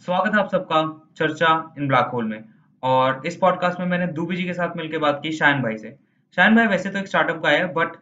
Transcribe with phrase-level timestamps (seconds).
[0.00, 0.78] स्वागत है आप सबका
[1.16, 1.48] चर्चा
[1.78, 2.44] इन ब्लैक होल में।
[2.82, 5.90] और इस पॉडकास्ट में मैंने दूबी जी के साथ मिलकर बात की शायन भाई से।
[6.36, 7.96] शायन भाई वैसे तो एक स्टार्टअप का है but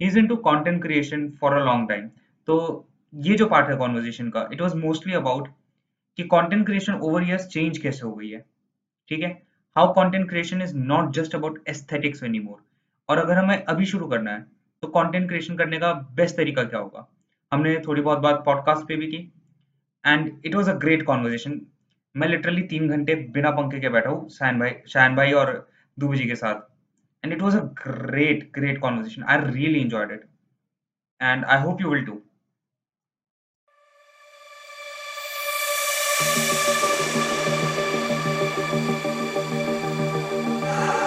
[0.00, 2.06] is into content creation for a long time
[2.48, 2.58] तो
[3.14, 5.48] ये जो पार्ट है कॉन्वर्जेशन का इट वॉज़ मोस्टली अबाउट
[6.18, 8.44] कि content creation over years change कैसे हो गई है।
[9.08, 9.30] ठीक है?
[9.76, 12.62] How content creation is not just about aesthetics anymore
[13.08, 14.46] और अगर हमें अभी शुरू करना है
[14.82, 17.06] तो कॉन्टेंट क्रिएशन करने का बेस्ट तरीका क्या होगा?
[17.52, 19.30] हमने थोड़ी बहुत बात पॉडकास्ट पे भी की।
[20.04, 21.60] And it was a great conversation
[22.14, 25.52] मैं लिटरली तीन घंटे बिना पंखे के बैठा हूँ शायन भाई शायन भाई और
[25.96, 26.60] दूबी जी के साथ।
[27.24, 30.24] And it was a great great conversation I really enjoyed it
[31.20, 32.20] and I hope you will too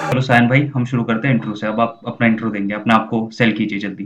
[0.10, 2.94] चलो सायन भाई हम शुरू करते हैं इंट्रो से। अब आप अपना इंट्रो देंगे। अपने
[2.94, 4.04] आप को सेल कीजिए जल्दी।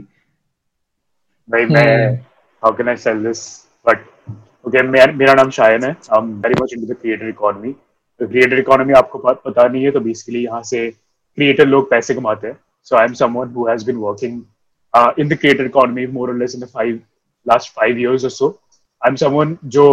[1.48, 2.14] भाई मैं
[2.62, 3.40] how can I sell this
[3.86, 4.06] but
[4.66, 7.72] okay मेरा नाम शायन है। I am very much into the creator economy
[8.20, 12.46] तो क्रिएटर इकोनॉमी आपको पता नहीं है तो बेसिकली यहाँ से क्रिएटर लोग पैसे कमाते
[12.46, 12.56] हैं।
[12.86, 14.40] So I am someone who has been working
[15.20, 17.00] in the creator economy more or less in the five
[17.46, 18.48] last five years और सो
[19.02, 19.86] आई एम समवन जो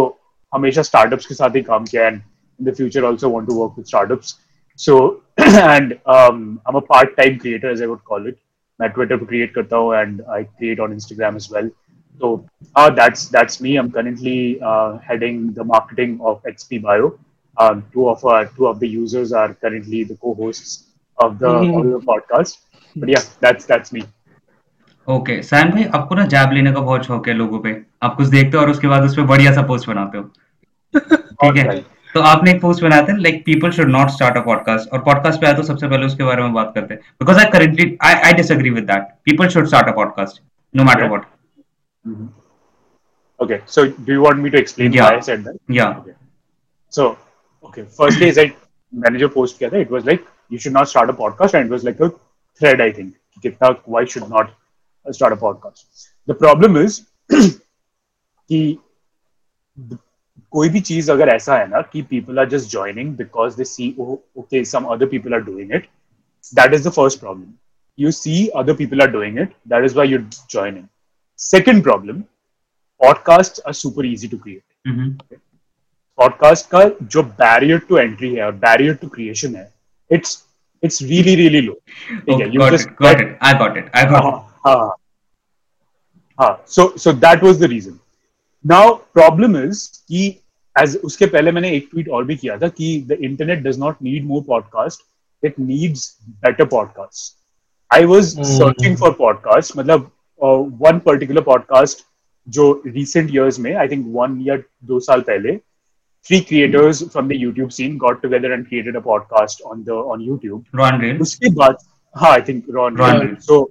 [0.52, 2.20] हमेशा स्टार्टअप्स के साथ ही काम किया and
[2.60, 4.36] in the future also want to work with startups
[4.78, 4.98] so
[5.40, 8.36] and I am a part time creator as I would call it
[8.80, 11.70] मैं Twitter पर क्रिएट करता हूँ and I create on Instagram as well
[12.20, 13.76] So uh, that's that's me.
[13.76, 17.18] I'm currently uh, heading the marketing of XP Bio.
[17.56, 20.84] Um, two of our two of the users are currently the co-hosts
[21.18, 21.78] of the, mm-hmm.
[21.78, 22.58] of the podcast.
[22.96, 24.04] But yeah, that's that's me.
[25.08, 28.16] Okay okay, Sam भाई आपको ना जैब लेने का बहुत शौक है लोगों पे आप
[28.16, 30.22] कुछ देखते हो और उसके बाद उस पर बढ़िया सा पोस्ट बनाते हो
[30.94, 31.76] ठीक है
[32.14, 35.40] तो आपने एक पोस्ट बनाया था like people should not start a podcast और पॉडकास्ट
[35.40, 38.14] पे आया तो सबसे पहले उसके बारे में बात करते हैं because I currently I
[38.14, 40.42] I disagree with that people should start a podcast
[40.74, 41.35] no matter what
[42.07, 42.27] Mm-hmm.
[43.39, 45.03] Okay, so do you want me to explain yeah.
[45.03, 45.57] why I said that?
[45.67, 45.99] Yeah.
[45.99, 46.13] Okay.
[46.89, 47.17] So,
[47.63, 48.53] okay, first day I
[48.91, 51.83] manager post kiya it was like you should not start a podcast, and it was
[51.83, 52.11] like a
[52.59, 52.81] thread.
[52.81, 53.15] I think
[53.85, 54.53] why should not
[55.11, 55.85] start a podcast?
[56.27, 57.01] The problem is
[58.51, 58.77] कि
[60.51, 63.95] कोई भी चीज अगर ऐसा है ना कि people are just joining because they see
[63.99, 65.87] okay some other people are doing it
[66.55, 67.53] that is the first problem
[68.01, 70.85] you see other people are doing it that is why you're joining
[71.38, 72.26] Second problem,
[73.00, 74.64] podcasts are super easy to create.
[74.86, 75.36] Mm-hmm.
[76.18, 79.68] Podcast का जो barrier to entry है और barrier to creation है
[80.10, 80.30] it's
[80.82, 84.22] it's really really low ठीक है you just got it I got it I got
[84.66, 84.76] हाँ
[86.38, 87.98] हाँ so so that was the reason
[88.64, 90.26] now problem is कि
[90.76, 94.02] एज उसके पहले मैंने एक ट्वीट और भी किया था कि the internet does not
[94.02, 95.04] need more podcast
[95.42, 96.10] it needs
[96.44, 97.34] better podcast
[97.90, 100.10] I was searching for podcast मतलब
[100.44, 101.98] वन पर्टिकुलर पॉडकास्ट
[102.48, 105.56] जो रिसेंट ईयर्स में आई थिंक वन या दो साल पहले
[106.26, 110.20] three creators from the YouTube scene got together and created a podcast on the on
[110.20, 110.64] YouTube
[111.20, 111.76] उसके बाद
[112.16, 112.64] हाँ आई थिंक
[113.40, 113.70] सो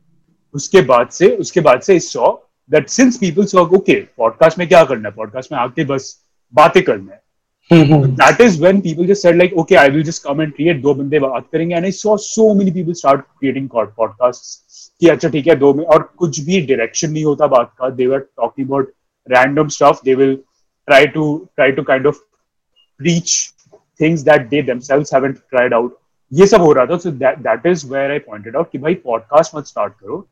[0.54, 2.36] उसके बाद से उसके बाद से इस saw
[2.72, 5.16] that since people saw okay podcast में क्या करना है?
[5.16, 7.25] पॉडकास्ट में आके बस बातें करना है।
[7.70, 10.94] That is when people just said like okay I will just come and create दो
[10.96, 14.52] बंदे बात करेंगे and I saw so many people start creating podcasts
[15.00, 18.08] कि अच्छा ठीक है दो में और कुछ भी डायरेक्शन नहीं होता बात का they
[18.12, 18.92] were talking about
[19.36, 20.36] random stuff they will
[20.92, 22.20] try to try to kind of
[23.00, 23.34] preach
[24.00, 25.92] things that they themselves haven't tried out
[26.34, 29.02] ये सब हो रहा था so that that is where I pointed out कि भाई
[29.08, 30.24] podcast मत start करो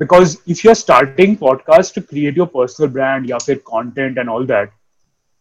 [0.00, 4.50] because if you're starting podcast to create your personal brand या फिर content and all
[4.54, 4.77] that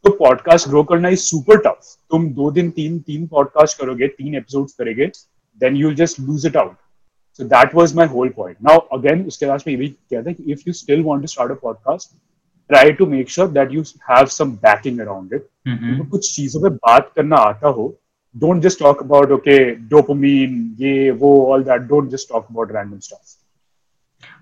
[0.08, 4.36] तो पॉडकास्ट ग्रो करना इज़ सुपर टफ तुम दो दिन तीन तीन पॉडकास्ट करोगे तीन
[4.36, 5.06] एपिसोड्स करोगे
[5.62, 6.76] then you just lose it out
[7.40, 10.34] so that was my whole point now again उसके बाद में ये भी कहता है
[10.34, 12.10] कि if you still want to start a podcast
[12.70, 15.48] try to make sure that you have some backing around it
[16.10, 18.00] कुछ चीज़ों पे बात करना आता हो
[18.36, 23.00] don't just talk about okay dopamine ये वो all that don't just talk about random
[23.00, 23.38] stuff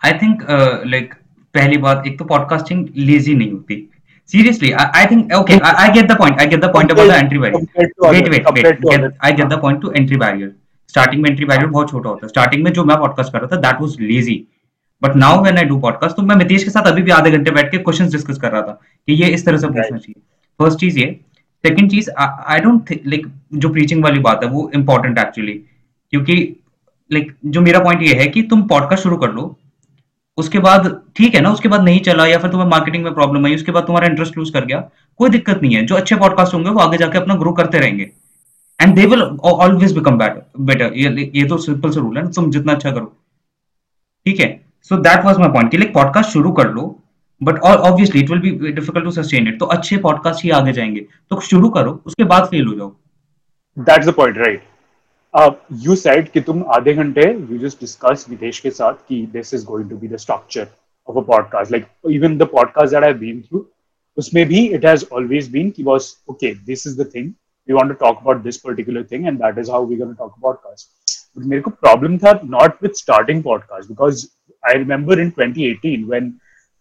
[0.05, 0.47] I think
[0.85, 1.13] like
[1.55, 3.89] पहली बात एक तो पॉडकास्टिंग लेजी नहीं होती।
[4.29, 7.07] Seriously I, I think okay I, I get the point i get the point about
[7.07, 7.59] the entry barrier.
[7.99, 8.81] Wait wait wait.
[8.81, 10.51] get, i get the point to entry barrier.
[10.89, 13.55] Starting में entry value बहुत छोटा होता है। Starting में जो मैं podcast कर रहा
[13.55, 14.47] था that was lazy
[15.03, 17.51] but now when I do podcast तो मैं मितेश के साथ अभी भी आधे घंटे
[17.51, 20.21] बैठ के क्वेश्चंस डिस्कस कर रहा था कि ये इस तरह से पूछना चाहिए।
[20.59, 21.19] फ़र्स्ट चीज़ ये।
[21.65, 22.09] सेकंड चीज़
[22.47, 25.53] आई डोंट लाइक जो प्रीचिंग वाली बात है वो इंपॉर्टेंट एक्चुअली
[26.09, 26.35] क्योंकि
[27.11, 29.59] लाइक like, जो मेरा पॉइंट ये है कि तुम पॉडकास्ट शुरू कर लो
[30.37, 33.45] उसके बाद ठीक है ना उसके बाद नहीं चला या फिर तुम्हें मार्केटिंग में प्रॉब्लम
[33.45, 34.79] आई उसके बाद तुम्हारा इंटरेस्ट लूज कर गया
[35.19, 38.11] कोई दिक्कत नहीं है। जो अच्छे पॉडकास्ट होंगे वो आगे जाके अपना ग्रो करते रहेंगे।
[38.79, 42.91] And they will always become better ये, तो सिंपल से रूल है तुम जितना अच्छा
[42.91, 43.05] करो।
[44.25, 44.49] ठीक है?
[44.91, 46.83] So that was my point like podcast शुरू कर लो
[47.41, 51.07] but obviously it will be difficult to sustain it तो अच्छे पॉडकास्ट ही आगे जाएँगे।
[51.29, 52.95] तो शुरू करो उसके बाद फेल हो जाओ।
[53.77, 54.63] That's the point right
[55.35, 59.65] you said कि तुम आधे घंटे यू जस्ट डिस्कस विदेश के साथ कि this is
[59.65, 60.67] going to be the structure
[61.07, 63.65] of a podcast like even the podcast that I been through
[64.17, 67.27] उसमें भी इट हैज़ ऑलवेज बीन कि boss okay this is the thing
[67.69, 70.35] we want to talk about this particular thing and that is how we gonna talk
[70.41, 74.25] podcast मेरे को problem था not with starting podcast because
[74.63, 76.29] I remember in 2018 when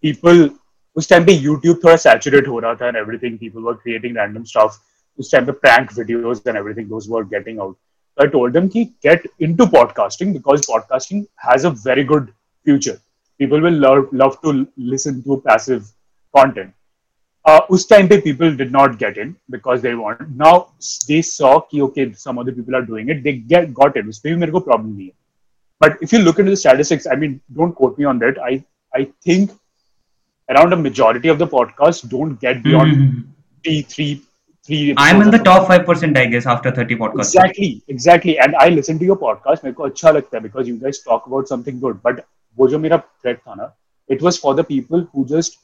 [0.04, 0.48] people
[0.96, 4.44] उस time पे YouTube थोड़ा saturate हो रहा था and everything people were creating random
[4.52, 4.78] stuff
[5.18, 7.76] उस टाइम पे prank videos and everything those were getting out
[8.18, 12.32] I told them to get into podcasting because podcasting has a very good
[12.64, 13.00] future.
[13.38, 15.90] People will love, love to listen to passive
[16.34, 16.72] content.
[17.44, 20.30] Uh, us time pe people did not get in because they want.
[20.30, 20.68] Now
[21.08, 23.22] they saw ki, okay, some other people are doing it.
[23.22, 24.06] They get got it.
[24.06, 25.12] Uspe bhi problem nahi.
[25.78, 28.38] But if you look into the statistics, I mean, don't quote me on that.
[28.38, 28.64] I
[28.94, 29.50] I think
[30.48, 33.20] around a majority of the podcasts don't get beyond mm-hmm.
[33.62, 34.22] T three
[34.66, 34.94] three.
[34.96, 37.34] I'm in the top five percent, I guess, after 30 podcasts.
[37.34, 38.38] Exactly, exactly.
[38.38, 39.64] And I listen to your podcast.
[39.64, 42.00] मेरे को अच्छा लगता है because you guys talk about something good.
[42.02, 42.24] But
[42.58, 43.72] वो जो मेरा threat था ना,
[44.08, 45.58] it was for the people who just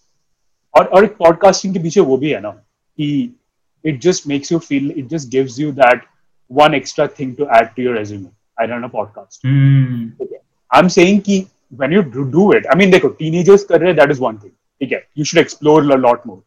[0.78, 3.30] और और podcasting के पीछे वो भी है ना कि
[3.84, 6.02] it just makes you feel, it just gives you that
[6.62, 8.30] one extra thing to add to your resume.
[8.58, 9.40] I run a podcast.
[9.46, 10.12] Mm.
[10.20, 10.40] Okay.
[10.70, 14.20] I'm saying कि when you do it, I mean देखो teenagers कर रहे that is
[14.28, 14.52] one thing.
[14.80, 16.42] ठीक है you should explore a lot more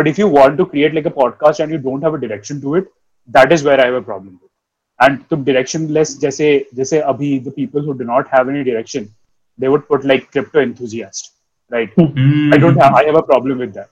[0.00, 2.60] but if you want to create like a podcast and you don't have a direction
[2.66, 2.92] to it
[3.28, 4.50] that is where i have a problem with
[4.98, 9.08] and to directionless जैसे जैसे अभी the people who do not have any direction
[9.58, 11.32] they would put like crypto enthusiast
[11.70, 12.54] right Mm.
[12.54, 13.90] I don't have I have a problem with that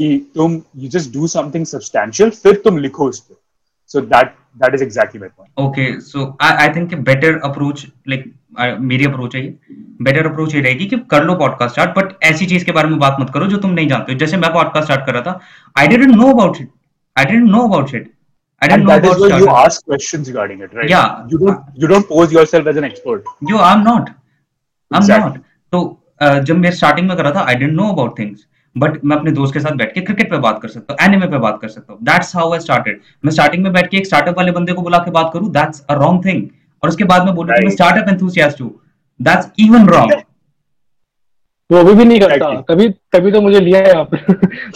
[0.00, 3.34] कि तुम you just do something substantial फिर तुम लिखो उस पे
[3.94, 7.86] so that that is exactly my point Okay, so I, I think a better approach,
[8.06, 8.26] like
[8.58, 9.42] uh, मेरी approach है
[10.02, 12.98] better approach ये रहेगी कि कर लो पॉडकास्ट स्टार्ट बट ऐसी चीज़ के बारे में
[12.98, 15.40] बात मत करो जो तुम नहीं जानते हो। जैसे मैं पॉडकास्ट स्टार्ट कर रहा था
[15.78, 16.70] I didn't know about it
[17.16, 18.14] I didn't know about it
[18.62, 20.88] I didn't and know that is about why you ask questions regarding it right?
[20.92, 21.10] Yeah.
[21.32, 23.28] you don't you don't pose yourself as an expert.
[23.50, 24.08] Yo, I'm not.
[24.90, 25.26] I'm Exactly.
[25.26, 25.36] not.
[25.72, 25.82] तो
[26.22, 28.46] uh, जब मैं starting में कर रहा था I didn't know about things
[28.76, 31.26] but मैं अपने दोस्त के साथ बैठ के क्रिकेट पे बात कर सकता हूँ एनिमे
[31.26, 34.06] पे बात कर सकता हूँ। दैट्स हाउ आई स्टार्टेड मैं स्टार्टिंग में बैठ के एक
[34.06, 36.42] स्टार्टअप वाले बंदे को बुला के बात करूँ दैट्स अ रॉन्ग थिंग
[36.82, 37.76] और उसके बाद में बोलूँ कि मैं Right.
[37.76, 38.70] स्टार्टअप एंथुसियास्ट हूँ।
[39.22, 40.22] दैट्स इवन रॉन्ग
[41.72, 42.60] वो अभी भी नहीं करता.
[42.60, 44.14] तभी तभी तो मुझे लिया है आप।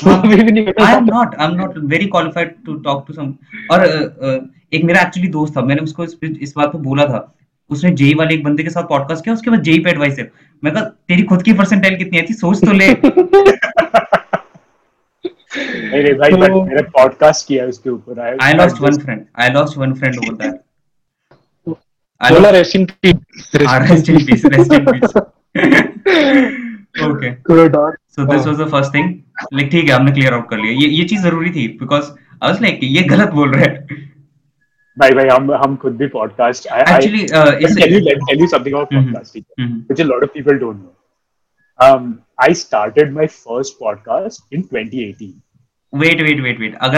[0.05, 3.05] वो अभी भी नहीं करता। I am not I am not very qualified to talk
[3.09, 3.35] to some
[3.71, 7.07] और uh, uh, एक मेरा एक्चुअली दोस्त था। मैंने उसको इस, इस बात पे बोला
[7.07, 7.35] था।
[7.71, 10.33] उसने जेई वाले एक बंदे के साथ पॉडकास्ट किया। उसके बाद जेई पे एडवाइस है।
[10.65, 12.97] मैं कहा तेरी खुद की परसेंटाइल कितनी आई थी सोच तो ले।
[15.91, 19.05] नहीं नहीं भाई तो- मैंने पॉडकास्ट किया उसके ऊपर। I- I lost I one just-
[19.05, 19.21] friend.
[19.43, 20.55] I lost one friend over that.
[21.69, 22.12] I
[27.03, 27.43] ठीक है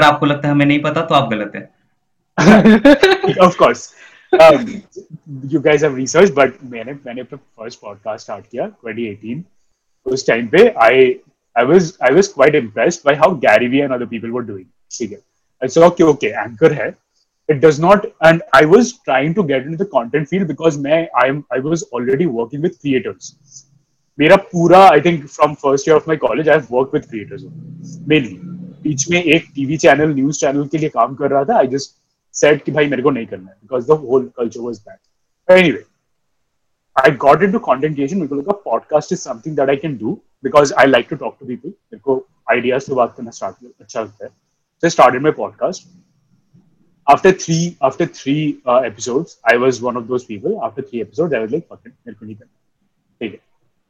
[0.03, 1.71] आपको लगता है हमें नहीं पता तो आप गलत है.
[3.41, 3.57] Of
[4.35, 10.69] you guys have research but मैंने मैंने फ़र्स्ट पॉडकास्ट स्टार्ट किया 2018 उस टाइम पे
[10.85, 11.05] I
[11.57, 14.67] I was I was quite impressed by how Gary Vee and other people were doing
[14.99, 15.19] ठीक है?
[15.63, 16.89] I saw okay okay anchor है.
[17.49, 21.07] It does not and I was trying to get into the content field because मैं
[21.23, 23.35] I am I was already working with creators
[24.19, 27.45] मेरा पूरा I think from first year of my college I have work with creators
[28.09, 28.39] mainly
[28.83, 31.59] बीच में एक TV channel news channel के लिए काम कर रहा था.
[31.59, 32.04] आई जस्ट
[32.41, 35.85] सेड कि भाई मेरे को नहीं करना है because the whole culture was bad anyway
[36.97, 40.21] I got into content creation मेरे को लगा podcast is something that I can do
[40.45, 44.01] because I like to talk to people मेरे को आइडियाज़ से बात करना स्टार्ट अच्छा
[44.01, 44.31] लगता है
[44.83, 45.87] so I started my podcast.
[47.07, 50.63] After three after three uh, episodes, I was one of those people.
[50.63, 52.51] After three episodes, I was like, "Fuck it, मेरे को नहीं करना."
[53.21, 53.41] ठीक है.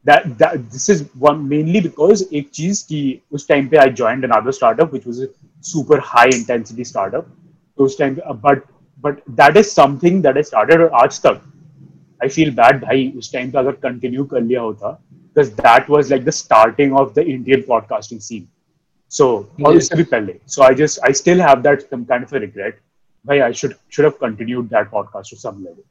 [0.05, 2.99] That that this is one mainly because एक चीज़ कि
[3.31, 5.29] उस time पे I joined another startup which was a
[5.71, 7.31] super high intensity startup.
[7.77, 8.15] तो उस time
[8.45, 8.61] but
[9.05, 11.41] but that is something that I started और आज तक
[12.25, 14.97] I feel bad भाई उस time पे अगर continue कर लिया होता
[15.35, 18.45] because that was like the starting of the Indian podcasting scene.
[19.11, 19.25] So
[19.65, 19.81] और Yes.
[19.81, 20.35] उससे भी पहले.
[20.55, 22.79] So I just I still have that some kind of a regret.
[23.25, 25.83] Bhai, I should should have continued that podcast to some level.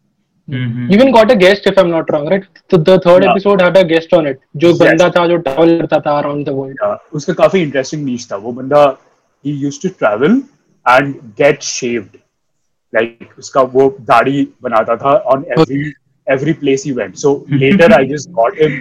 [0.48, 0.88] Mhm.
[0.94, 3.30] even got a guest if i'm not wrong right so the third Yeah.
[3.34, 4.78] episode had a guest on it जो Yes.
[4.80, 8.36] बंदा था जो travel करता था around the world Uh, उसका काफ़ी interesting नीच था
[8.42, 8.82] वो बंदा
[9.44, 10.34] he used to travel
[10.85, 12.17] and get shaved
[12.93, 15.81] like उसका वो दाढ़ी बनाता था on every
[16.35, 18.77] every place he went so later I just got him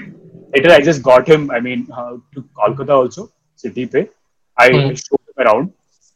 [0.54, 1.50] later I just got him.
[1.50, 3.30] I mean, uh, to Kolkata also,
[3.62, 4.08] city पे.
[4.56, 4.94] I Hmm.
[5.00, 5.72] showed him around,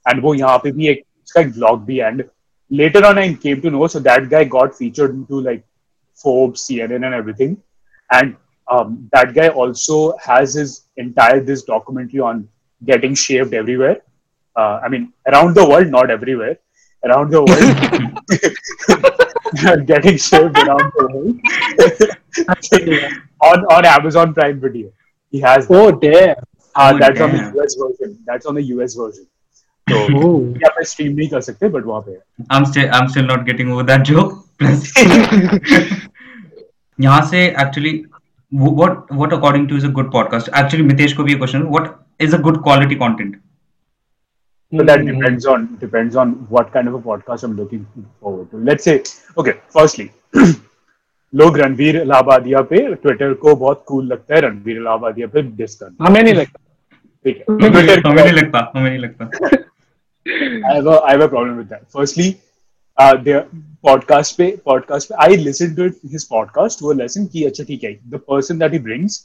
[0.07, 2.25] and वो यहाँ पे भी एक उसका एक vlog भी and
[2.71, 5.63] later on I came to know so that guy got featured into like
[6.23, 7.57] Forbes, CNN, and everything,
[8.11, 8.37] and
[8.69, 12.49] um, that guy also has his entire this documentary on
[12.85, 13.97] getting shaved everywhere.
[14.57, 16.59] Uh, I mean, around the world, not everywhere.
[17.05, 17.77] Around the world,
[19.87, 21.37] getting shaved around the world
[23.41, 24.91] on on Amazon Prime Video.
[25.33, 25.77] He has that.
[25.79, 26.37] Oh damn.
[26.77, 27.57] हाँ, Oh, that's on the damn.
[27.57, 28.19] US version.
[28.27, 29.27] That's on the US version.
[29.91, 30.41] तो Oh.
[30.63, 32.21] यहाँ पे stream नहीं कर सकते but वहाँ पे है
[32.57, 34.33] I'm still I'm still not getting over that joke.
[34.63, 34.81] Plus,
[37.01, 37.93] यहाँ से actually
[38.67, 40.47] what what according to you is a good podcast?
[40.61, 41.61] Actually, Mitesh को भी a question.
[41.77, 41.85] What
[42.29, 43.35] is a good quality content?
[44.73, 45.09] So that Hmm.
[45.13, 47.81] depends on depends on what kind of a podcast I'm looking
[48.21, 48.61] forward to.
[48.69, 48.95] Let's say,
[49.43, 50.07] okay, firstly,
[51.33, 56.07] लोग रणवीर इलाहाबादिया पे Twitter को बहुत cool लगता है रणवीर इलाहाबादिया पे dish करना
[56.07, 56.59] हमें नहीं लगता
[57.25, 59.29] ठीक है हमें ट्विटर नहीं लगता हमें नहीं लगता
[60.71, 61.85] I have a I have a problem with that.
[61.99, 62.27] Firstly,
[62.97, 63.39] uh, the
[63.87, 67.85] podcast पे podcast पे I listened to it, his podcast वो lesson की अच्छा ठीक
[67.85, 69.17] है the person that he brings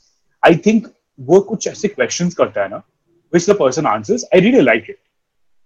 [0.44, 0.88] I think
[1.20, 2.82] वो कुछ ऐसे questions करता है ना
[3.34, 5.00] which the person answers I really like it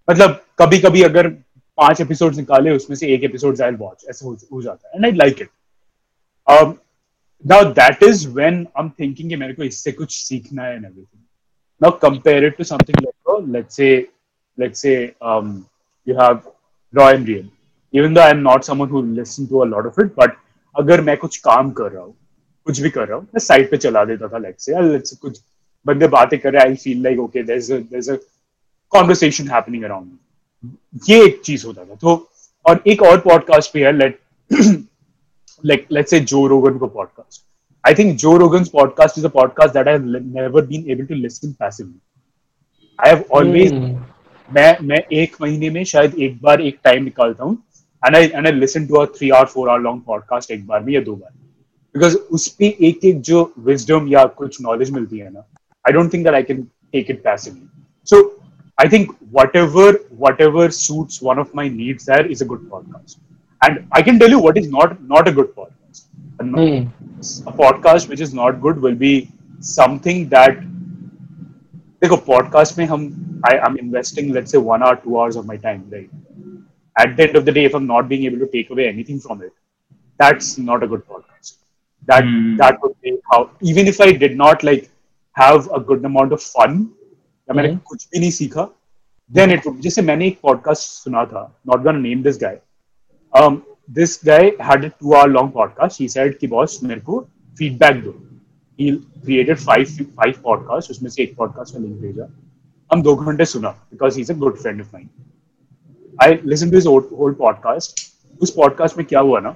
[0.07, 1.29] मतलब कभी कभी अगर
[1.77, 5.11] पाँच एपिसोड निकाले उसमें से एक एपिसोड आई वॉच ऐसे हो, जाता है and I
[5.11, 5.49] like it
[7.45, 11.23] now that is when I am thinking मेरे को इससे कुछ सीखना है and everything
[11.81, 13.89] now compare it to something like let's say
[14.57, 15.67] let's say um,
[16.07, 16.47] you have
[16.93, 17.45] raw and real.
[17.93, 20.35] Even though I'm not someone who listen to a lot of it, but
[20.75, 22.15] अगर मैं कुछ काम कर रहा हूँ
[22.67, 25.39] कुछ भी कर रहा हूँ मैं साइड पे चला देता था लेट्स से लेट्स कुछ
[25.85, 28.15] बंदे बातें कर रहे I feel like okay there is there is a
[28.91, 32.29] conversation happening around ये एक चीज़ होता था तो
[32.65, 34.19] और एक और पॉडकास्ट भी है let
[35.63, 37.39] like let's say Joe Rogan को podcast.
[37.83, 41.15] I think Joe Rogan's podcast is a podcast that I've li- never been able to
[41.15, 41.99] listen passively.
[42.99, 43.95] I have always Hmm.
[44.49, 47.57] मैं मैं एक महीने में शायद एक बार एक टाइम निकालता हूँ
[48.03, 50.83] and I and I listen to a three hour four hour long podcast एक बार
[50.83, 51.31] में या दो बार
[51.95, 55.39] बिकॉज़ उस पे एक एक जो विजडम या कुछ नॉलेज मिलती है ना
[55.85, 57.67] I don't think that I can take it passively
[58.07, 58.36] so
[58.77, 59.11] I think
[59.55, 59.99] whatever
[60.41, 63.19] whatever suits one of my needs there is a good podcast
[63.61, 65.77] and I can tell you what is not not a good podcast
[66.39, 66.87] Hmm.
[67.47, 69.13] a podcast which is not good will be
[69.59, 70.65] something that
[72.01, 73.03] देखो podcast में हम
[73.49, 76.09] I am investing let's say one hour two hours of my time right
[76.95, 78.85] at the end of the day if I am not being able to take away
[78.87, 79.51] anything from it
[80.19, 81.55] that's not a good podcast
[82.09, 82.53] that Hmm.
[82.61, 84.87] That would be how even if I did not like
[85.35, 86.77] have a good amount of fun
[87.47, 88.67] या मैंने हम्म। कुछ भी नहीं सीखा
[89.31, 92.59] then it would जैसे मैंने एक podcast सुना था not gonna name this guy
[93.89, 97.19] this guy had a two hour long podcast he said कि बॉस मेरे को
[97.59, 98.11] फीडबैक दो.
[98.79, 98.91] He
[99.23, 99.85] created five
[100.17, 102.27] five podcast उसमें से एक पॉडकास्ट में लिंक भेजा।
[102.91, 105.09] हम दो घंटे सुना because he is a good friend of mine
[106.19, 108.05] I listen to whole podcast
[108.41, 109.55] उस पॉडकास्ट में क्या हुआ ना?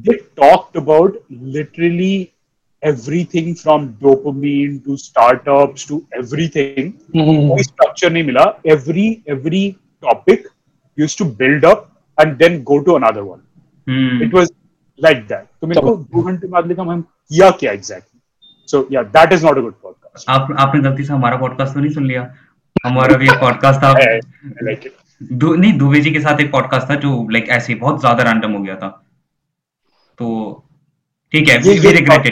[0.00, 2.28] They talked about literally
[2.82, 7.48] everything from dopamine to startups to everything Hmm.
[7.48, 8.44] कोई स्ट्रक्चर नहीं मिला.
[8.66, 9.70] Every every
[10.02, 10.48] topic
[10.98, 11.88] used to build up
[12.20, 13.40] and then go to another one.
[14.22, 14.50] It was
[15.02, 18.20] like that तो मेरे को दो घंटे बाद लिखा हम किया क्या एग्जैक्टली
[18.66, 21.80] सो या that is not a good podcast आप आपने गलती से हमारा पॉडकास्ट तो
[21.80, 22.34] नहीं सुन लिया।
[22.86, 23.92] हमारा भी एक पॉडकास्ट था।
[24.62, 24.92] लाइक
[25.32, 28.52] दु, नहीं दुबे जी के साथ एक पॉडकास्ट था जो लाइक ऐसे बहुत ज़्यादा रैंडम
[28.52, 28.88] हो गया था।
[30.18, 30.26] तो
[31.32, 32.30] ठीक है ये वी ये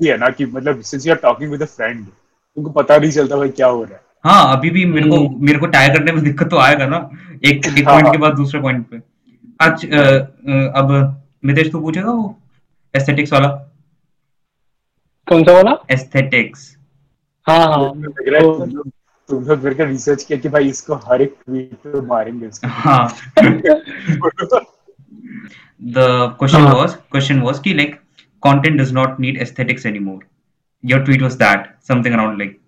[0.00, 3.10] भी है ना कि मतलब since you are talking with a friend तुमको पता नहीं
[3.10, 6.12] चलता भाई क्या हो रहा है। हाँ अभी भी मेरे को मेरे को टायर करने
[6.12, 6.96] में दिक्कत तो आएगा ना
[7.44, 9.00] एक एक हाँ, पॉइंट हाँ। के बाद दूसरे पॉइंट पे।
[9.60, 9.84] आज
[10.76, 10.90] अब
[11.44, 12.36] मितेश तू पूछेगा वो
[12.94, 13.48] एस्थेटिक्स वाला?
[15.26, 15.76] कौन सा वाला?
[15.90, 16.76] एस्थेटिक्स
[17.46, 17.92] हाँ हाँ।
[19.28, 22.68] तुम लोग मेरे रिसर्च किया कि भाई इसको हर एक ट्वीट पे मारेंगे इसको?
[22.68, 23.08] हाँ।
[25.80, 26.06] The
[26.38, 26.72] question हाँ.
[26.74, 27.92] was question was कि like
[28.42, 30.20] content does not need aesthetics anymore
[30.84, 32.58] your tweet was that something around like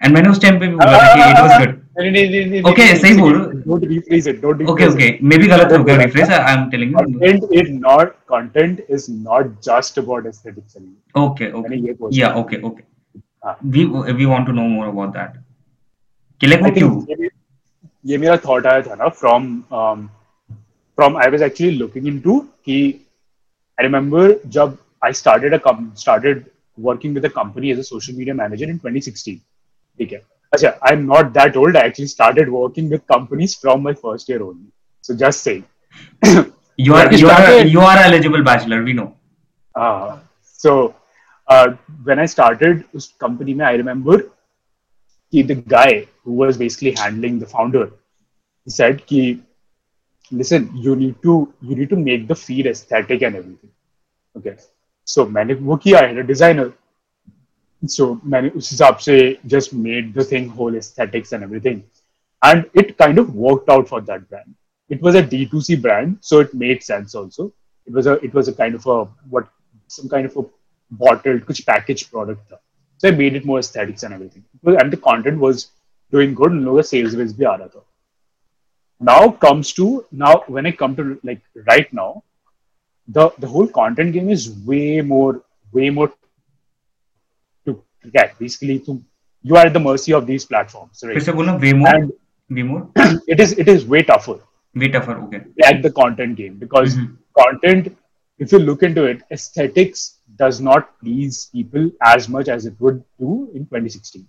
[0.00, 2.50] and मैंने उस टाइम पे भी बोला था कि it was good नहीं नहीं नहीं
[2.50, 6.34] नहीं Okay, सही बोल। Don't replace it don't okay okay maybe गलत हो गया rephrase
[6.36, 11.50] I am telling you content is not content is not just about aesthetics anymore okay
[11.54, 12.86] मैंने okay ये बोला yeah okay okay
[13.46, 13.56] हाँ.
[13.74, 13.84] we
[14.20, 15.34] we want to know more about that
[16.40, 17.30] कि like I वो क्यों think ये,
[18.12, 19.50] ये मेरा थॉट आया था ना from
[20.98, 22.78] from I was actually looking into कि
[23.78, 28.14] I remember job I started a com- started working with a company as a social
[28.14, 29.40] media manager in 2016.
[30.00, 30.22] Okay.
[30.54, 31.76] Achha, I'm not that old.
[31.76, 34.70] I actually started working with companies from my first year only.
[35.02, 35.64] So just saying.
[36.76, 38.82] you are you started, are you are eligible bachelor.
[38.82, 39.16] We know.
[39.74, 40.94] Uh, so
[41.48, 44.30] uh, when I started this company, I remember
[45.30, 47.90] the guy who was basically handling the founder.
[48.64, 49.40] He said, that
[50.31, 53.71] listen, you need to you need to make the feed aesthetic and everything.
[54.37, 54.55] Okay.
[55.05, 56.71] So मैंने वो किया I had a designer.
[57.85, 61.83] So मैंने उस हिसाब से just made the thing whole aesthetics and everything.
[62.41, 64.53] And it kind of worked out for that brand.
[64.89, 67.53] It was a D2C brand, so it made sense also.
[67.85, 69.47] It was a it was a kind of a what
[69.87, 70.45] some kind of a
[71.03, 72.59] bottled कुछ packaged product था.
[72.97, 74.43] So I made it more aesthetics and everything.
[74.65, 75.71] And the content was
[76.11, 77.85] doing good and लोगों sales base भी आ रहा था.
[78.99, 82.23] Now comes to now when I come to like right now,
[83.07, 85.41] the the whole content game is way more
[85.73, 86.11] way more
[87.65, 88.37] to get.
[88.39, 89.03] Basically, to
[89.41, 91.03] you are at the mercy of these platforms.
[91.03, 91.17] Right?
[91.17, 91.95] फिर बोलना way more.
[91.95, 92.11] And
[92.49, 92.89] way more.
[93.27, 94.39] it is it is way tougher.
[94.75, 95.17] Way tougher.
[95.23, 95.41] Okay.
[95.63, 97.13] Like the content game because mm-hmm.
[97.39, 97.95] content,
[98.39, 103.03] if you look into it, aesthetics does not please people as much as it would
[103.19, 104.27] do in 2016.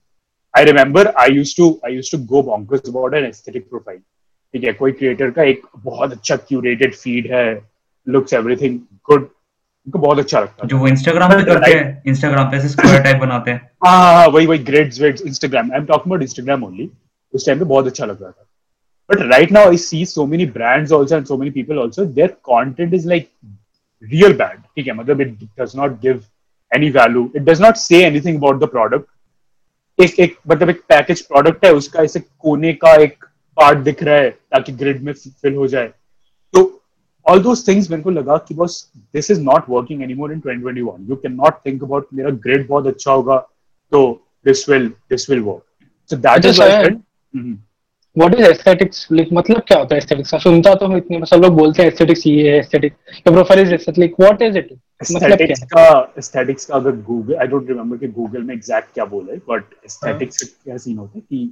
[0.57, 4.03] I remember I used to I used to go bonkers about an aesthetic profile.
[4.54, 7.46] ठीक है कोई creator का एक बहुत अच्छा curated feed है
[8.08, 8.80] looks everything
[9.10, 13.22] good उनको बहुत अच्छा लगता है। जो इंस्टाग्राम पे करते हैं इंस्टाग्राम पे स्क्वायर टाइप
[13.22, 16.90] बनाते हैं। हाँ हाँ वही वही grades weds Instagram I am talking about Instagram only
[17.34, 18.46] उस टाइम पे बहुत अच्छा लग रहा था।
[19.10, 22.28] But right now I see so many brands also and so many people also their
[22.50, 23.30] content is like
[24.04, 26.24] real bad ठीक है मतलब it does not give
[26.72, 31.22] any value it does not say anything about the product एक एक मतलब एक package
[31.22, 33.26] product है उसका ऐसे कोने का एक
[33.60, 35.88] पार्ट दिख रहा है ताकि ग्रिड में फिल हो जाए।
[36.54, 36.62] तो
[37.26, 38.82] ऑल दोस थिंग्स मेरे को लगा कि बस
[39.14, 42.68] this is not working any more in 2021 you can not think about मेरा ग्रिड
[42.68, 43.38] बहुत अच्छा होगा
[43.92, 44.02] तो
[44.46, 46.62] this will this will work so that is
[48.16, 51.82] what is aesthetics like मतलब क्या होता है एस्थेटिक्स सुनता तो इतने सब लोग बोलते
[51.82, 55.88] हैं एस्थेटिक्स ये है aesthetic your profile is aesthetic what is it aesthetics का
[56.18, 59.74] एस्थेटिक्स का अगर गूगल आई डोंट रिमेंबर कि गूगल में एग्जैक्ट क्या बोला है बट
[59.86, 61.52] एस्थेटिक्स क्या सीन होता है कि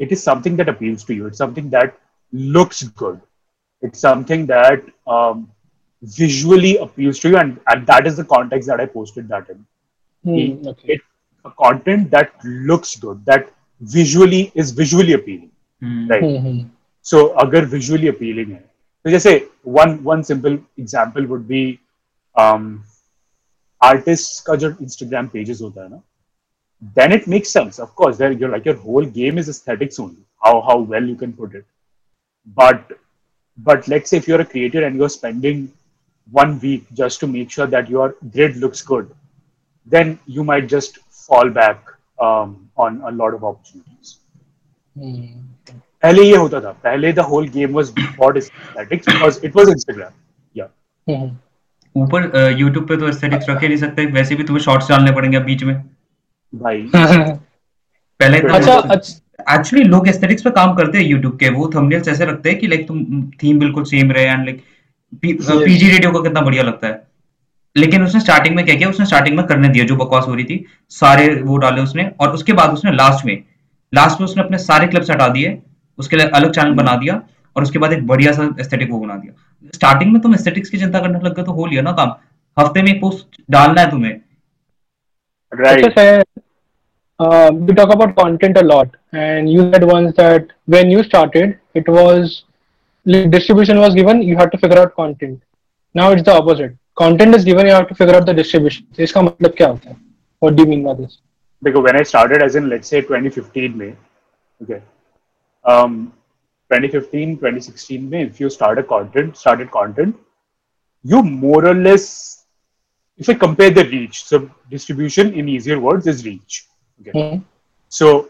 [0.00, 1.94] It it is something that appeals to you it's something that
[2.32, 3.20] looks good
[3.82, 5.48] it's something that um,
[6.02, 9.66] visually appeals to you and, and that is the context that i posted that in
[10.24, 10.94] hmm, okay.
[10.94, 11.00] it,
[11.44, 16.08] a content that looks good that visually is visually appealing hmm.
[16.08, 16.68] right Mm-hmm.
[17.00, 18.64] so अगर visually appealing है
[19.04, 21.78] तो जैसे one one simple example would be
[22.34, 22.64] um,
[23.80, 26.02] artists का जो Instagram pages होता है ना
[26.98, 30.22] then it makes sense of course there you're like your whole game is aesthetics only
[30.46, 31.64] how how well you can put it
[32.56, 32.92] but
[33.58, 35.62] but let's say if you're a creator and you're spending
[36.32, 39.10] one week just to make sure that your grid looks good
[39.86, 44.16] then you might just fall back um, on a lot of opportunities.
[46.02, 50.12] पहले ये होता था पहले the whole game was for aesthetics because it was Instagram
[50.56, 50.68] या
[51.94, 52.28] ऊपर
[52.60, 55.64] YouTube पे तो aesthetics रख ही नहीं सकते वैसे भी तुम्हें शॉर्ट्स डालने पड़ेंगे बीच
[55.64, 55.74] में
[56.53, 56.81] भाई।
[58.19, 62.25] पहले अच्छा अच्छा। एक्चुअली लोग एस्थेटिक्स पे काम करते हैं YouTube के वो थंबनेल्स ऐसे
[62.25, 63.05] रखते हैं कि लाइक तुम
[63.43, 64.63] थीम बिल्कुल सेम रहे एंड लाइक
[65.23, 67.01] पीजी रेडियो का कितना बढ़िया लगता है।
[67.75, 68.89] लेकिन उसने स्टार्टिंग में क्या किया?
[68.89, 72.33] उसने स्टार्टिंग में करने दिया जो बकवास हो रही थी। सारे वो डाले उसने और
[72.33, 73.43] उसके बाद उसने लास्ट में
[73.93, 75.57] लास्ट में उसने अपने सारे क्लिप्स हटा दिए
[75.99, 77.21] उसके लिए अलग चैनल बना दिया
[77.55, 79.33] और उसके बाद एक बढ़िया सा एस्थेटिक वो बना दिया।
[79.73, 82.13] स्टार्टिंग में तुम एस्थेटिक्स की चिंता करने लग गए तो हो लिया ना काम।
[82.57, 84.19] हफ़्ते में एक पोस्ट डालना है तुम्हें।
[85.51, 86.27] Right.
[87.20, 91.58] uh, we talk about content a lot and you said once that when you started
[91.74, 92.44] it was
[93.04, 95.42] like, distribution was given you had to figure out content
[95.94, 99.02] now it's the opposite content is given you have to figure out the distribution तो
[99.02, 99.96] इसका मतलब क्या होता है
[100.44, 101.18] what do you mean by this
[101.62, 103.94] because when I started as in let's say 2015 May,
[104.62, 104.82] okay,
[105.64, 106.12] um,
[106.70, 110.16] 2015, 2016 May, if you start a content, started content,
[111.02, 112.44] you more or less,
[113.16, 116.66] if I compare the reach, so distribution in easier words is reach.
[117.01, 117.19] Okay.
[117.19, 117.39] Hmm.
[117.91, 118.29] So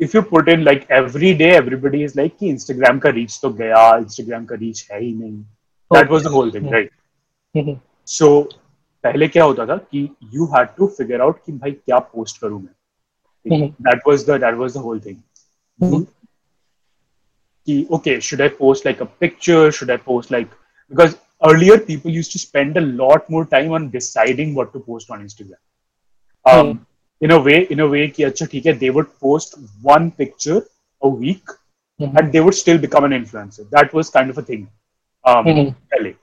[0.00, 3.50] if you put in like every day, everybody is like कि Instagram का reach तो
[3.50, 5.44] गया, Instagram का reach है ही नहीं.
[5.90, 6.90] That was the whole thing, right?
[7.54, 7.76] Mhm.
[8.06, 8.28] सो
[9.04, 12.60] पहले क्या होता था कि you had to figure out कि भाई क्या पोस्ट करूँ
[12.62, 13.70] मैं Mhm.
[13.82, 15.16] That was the that was the whole thing
[15.80, 16.04] Mhm.
[17.66, 20.46] कि okay should I post like a picture should I post like
[20.90, 21.14] because
[21.46, 25.24] earlier people used to spend a lot more time on deciding what to post on
[25.24, 25.58] instagram
[26.52, 26.70] um,
[27.21, 29.57] in a way in a way कि अच्छा ठीक है they would post
[29.89, 30.59] one picture
[31.01, 31.51] a week
[31.99, 32.17] Mhm.
[32.19, 34.61] and they would still become an influencer that was kind of a thing
[35.25, 35.71] um, Mhm.
[35.93, 36.13] पहले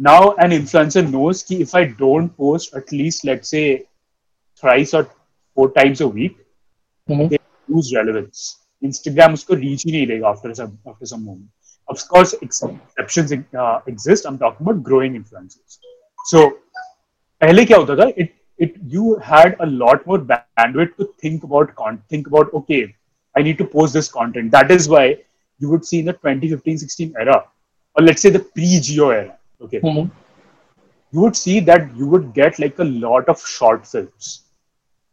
[0.00, 3.64] now an influencer knows कि if I don't post at least let's say
[4.62, 5.02] thrice or
[5.56, 6.36] four times a week
[7.08, 7.28] Mhm.
[7.32, 8.46] they lose relevance
[8.82, 11.48] Instagram उसको reach ही नहीं देगा after some after some moment
[11.94, 13.32] of course ex- exceptions
[13.64, 15.78] uh, exist I'm talking about growing influencers
[16.32, 16.46] so
[17.42, 21.74] पहले क्या होता था it it you had a lot more bandwidth to think about
[21.74, 22.82] con- think about okay
[23.36, 25.04] i need to post this content that is why
[25.58, 27.44] you would see in the 2015 16 era
[27.94, 30.08] or let's say the pre-geo era okay mm-hmm.
[31.12, 34.30] you would see that you would get like a lot of short films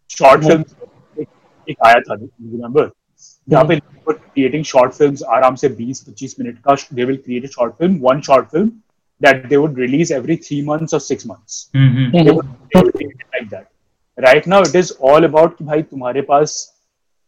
[0.07, 0.63] short mm-hmm.
[0.63, 0.75] films
[1.69, 2.89] एक आया था remember
[3.49, 3.79] जहाँ पे
[4.35, 8.21] creating short films आराम से 20-25 minute का they will create a short film one
[8.27, 8.71] short film
[9.19, 12.11] that they would release every three months or six months mm-hmm.
[12.11, 13.71] they would, they would like that
[14.17, 16.55] right now it is all about कि भाई तुम्हारे पास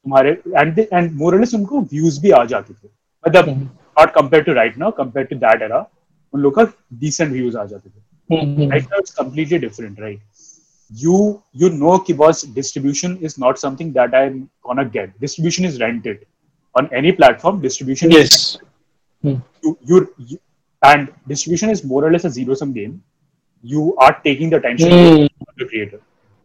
[0.05, 2.87] तुम्हारे and they, and more or less उनको views भी आ जाते थे
[3.27, 3.67] मतलब mm-hmm.
[3.99, 5.83] not compared to right now compared to that era
[6.33, 6.65] उन लोग का
[7.03, 8.71] decent views आ जाते थे mm-hmm.
[8.71, 10.19] right now it's completely different right
[11.03, 15.79] you you know कि boss distribution is not something that I'm gonna get distribution is
[15.81, 16.25] rented
[16.75, 18.57] on any platform distribution yes is,
[19.25, 19.41] mm.
[19.63, 20.39] you, you
[20.83, 23.01] and distribution is more or less a zero sum game
[23.61, 25.25] you are taking the attention mm.
[25.25, 25.99] of the creator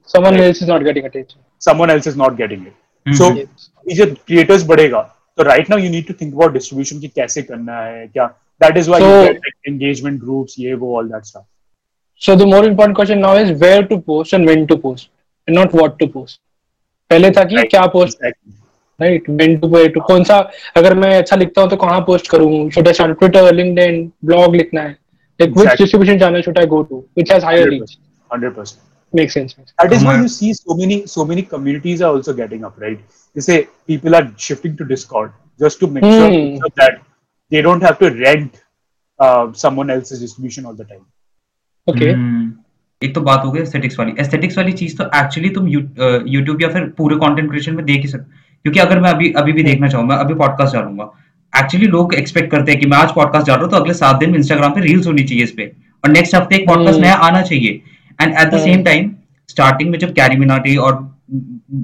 [0.04, 0.44] someone right?
[0.44, 2.74] else is not getting attention someone else is not getting it
[3.06, 3.14] mm-hmm.
[3.14, 3.68] so yes.
[3.98, 7.76] जब creators बढ़ेगा so right now you need to think about distribution ki kaise karna
[7.80, 8.28] hai kya
[8.64, 11.46] that is why so, you get like, engagement groups ye wo all that stuff
[12.26, 15.08] so the more important question now is where to post and when to post
[15.46, 16.40] and not what to post
[17.10, 17.70] पहले था कि right.
[17.70, 18.55] क्या post exactly.
[19.01, 19.25] Right
[19.61, 20.37] to पे to कौन सा
[20.77, 24.81] अगर मैं अच्छा लिखता हूँ तो कहाँ पोस्ट करूँ should I Twitter LinkedIn blog लिखना
[24.81, 24.95] है
[25.39, 27.97] like which distribution channel should I go to which has higher 100%, reach
[28.31, 28.77] 100%
[29.13, 32.63] makes sense that is why you see so many so many communities are also getting
[32.65, 32.99] up right
[33.35, 36.11] you say people are shifting to discord just to make hmm.
[36.11, 37.01] sure that
[37.51, 38.63] they don't have to rent
[39.19, 41.05] uh, someone else's distribution all the time
[41.87, 42.47] okay hmm.
[43.01, 46.69] एक तो बात हो गई aesthetics वाली aesthetics वाली चीज़ तो actually तुम YouTube या
[46.69, 49.87] फिर पूरे कंटेंट क्रिएशन में देख ही सकते क्योंकि अगर मैं अभी अभी भी देखना
[49.87, 51.03] चाहूँगा अभी पॉडकास्ट डालूँगा।
[51.53, 54.15] एक्चुअली लोग एक्सपेक्ट करते हैं कि मैं आज पॉडकास्ट डाल रहा हूँ तो अगले सात
[54.15, 55.71] दिन इंस्टाग्राम पे रील्स होनी चाहिए इस पे।
[56.03, 57.81] और नेक्स्ट हफ़्ते एक पॉडकास्ट हम्म। नया आना चाहिए।
[58.19, 59.11] And at the same time
[59.49, 60.93] starting में जब कैरी मिनाटी और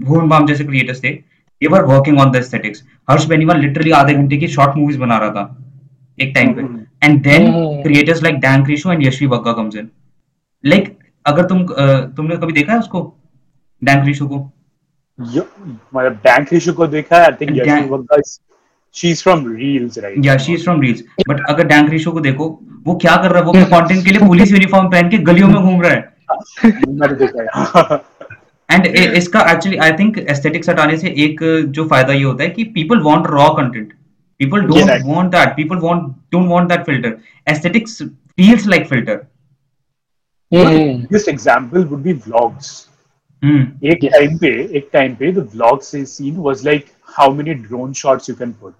[0.03, 4.13] भूम बाम जैसे क्रिएटर्स थे ये were working on the aesthetics Harsh Beniwal literally आधे
[4.13, 5.57] घंटे की शॉर्ट मूवीज़ बना रहा था
[6.17, 6.61] एक टाइम पे।
[7.07, 7.51] And then
[7.83, 9.89] creators like Dank Rishu and Yashvi Bagga comes in
[10.63, 11.65] like अगर तुम
[12.17, 13.13] तुमने कभी देखा है उसको?
[13.81, 14.52] डैन क्रिशो को?
[15.19, 18.21] मतलब बैंक रेशियो को देखा है I think
[18.93, 22.19] she is from reels right या she is from reels but अगर डैंक रेशियो को
[22.19, 23.43] देखो वो क्या कर रहा है?
[23.43, 26.13] वो अपने कंटेंट के लिए पुलिस यूनिफॉर्म पहन के गलियों में घूम रहा है।
[26.65, 28.01] मैंने देखा है।
[28.71, 32.63] एंड इसका एक्चुअली आई थिंक एस्थेटिक्स हटाने से एक जो फ़ायदा ये होता है कि
[32.63, 33.93] people want raw content
[34.41, 35.51] people don't yeah, want that.
[35.57, 37.11] People want don't want that filter.
[37.47, 38.01] Aesthetics
[38.37, 39.27] feels like filter.
[40.51, 41.07] Mm.
[41.09, 42.03] this example would
[43.43, 43.77] Mm.
[43.83, 48.53] Ek time pe, time the vlog scene was like how many drone shots you can
[48.53, 48.73] put,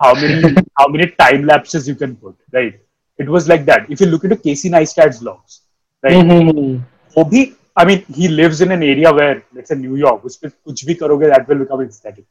[0.00, 2.78] how many how many time lapses you can put, right?
[3.18, 3.90] It was like that.
[3.90, 5.60] If you look into Casey Neistat's vlogs,
[6.02, 6.12] right?
[6.12, 7.54] Mm-hmm.
[7.74, 10.98] I mean, he lives in an area where, let's say, New York, which kuch bhi
[10.98, 12.26] karoge, that will become aesthetic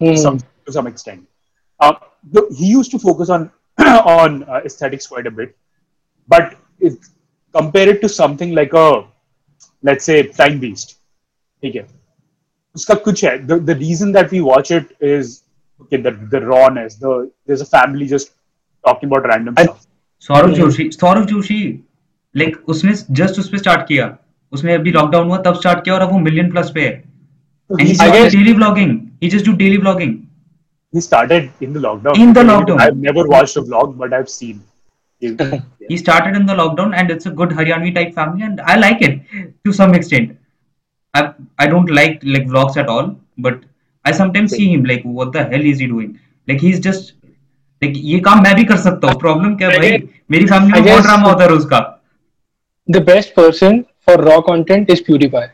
[0.00, 0.14] hmm.
[0.14, 1.26] to some extent.
[1.78, 1.94] Uh,
[2.54, 5.54] he used to focus on on uh, aesthetics quite a bit,
[6.28, 6.98] but it,
[7.54, 9.04] compare it to something like a,
[9.82, 10.95] let's say, Time Beast,
[11.62, 11.86] ठीक है।
[12.76, 15.38] उसका कुछ है। The reason that we watch it is
[15.80, 18.28] okay the the rawness the there is a family just
[18.84, 19.86] talking about random stuff
[20.26, 21.62] Saurabh Joshi Saurabh Joshi
[22.34, 24.16] like उसने just उस पे start किया।
[24.52, 27.04] उसने अभी लॉकडाउन हुआ तब स्टार्ट किया और अब वो मिलियन प्लस पे है।
[27.70, 27.80] उन
[36.94, 39.22] and it's a good Haryanvi type family and I like it
[39.64, 40.36] to some extent
[41.16, 41.20] I
[41.64, 43.10] I don't like like vlogs at all,
[43.46, 43.60] but
[44.04, 46.10] I sometimes see him like what the hell is he doing?
[46.48, 47.12] Like he's just
[47.82, 49.98] like ये काम मैं भी कर सकता हूँ। Problem क्या भाई?
[50.30, 51.80] मेरी फैमिली में बहुत ड्रामा होता है उसका
[52.88, 55.46] the best person for raw content is purify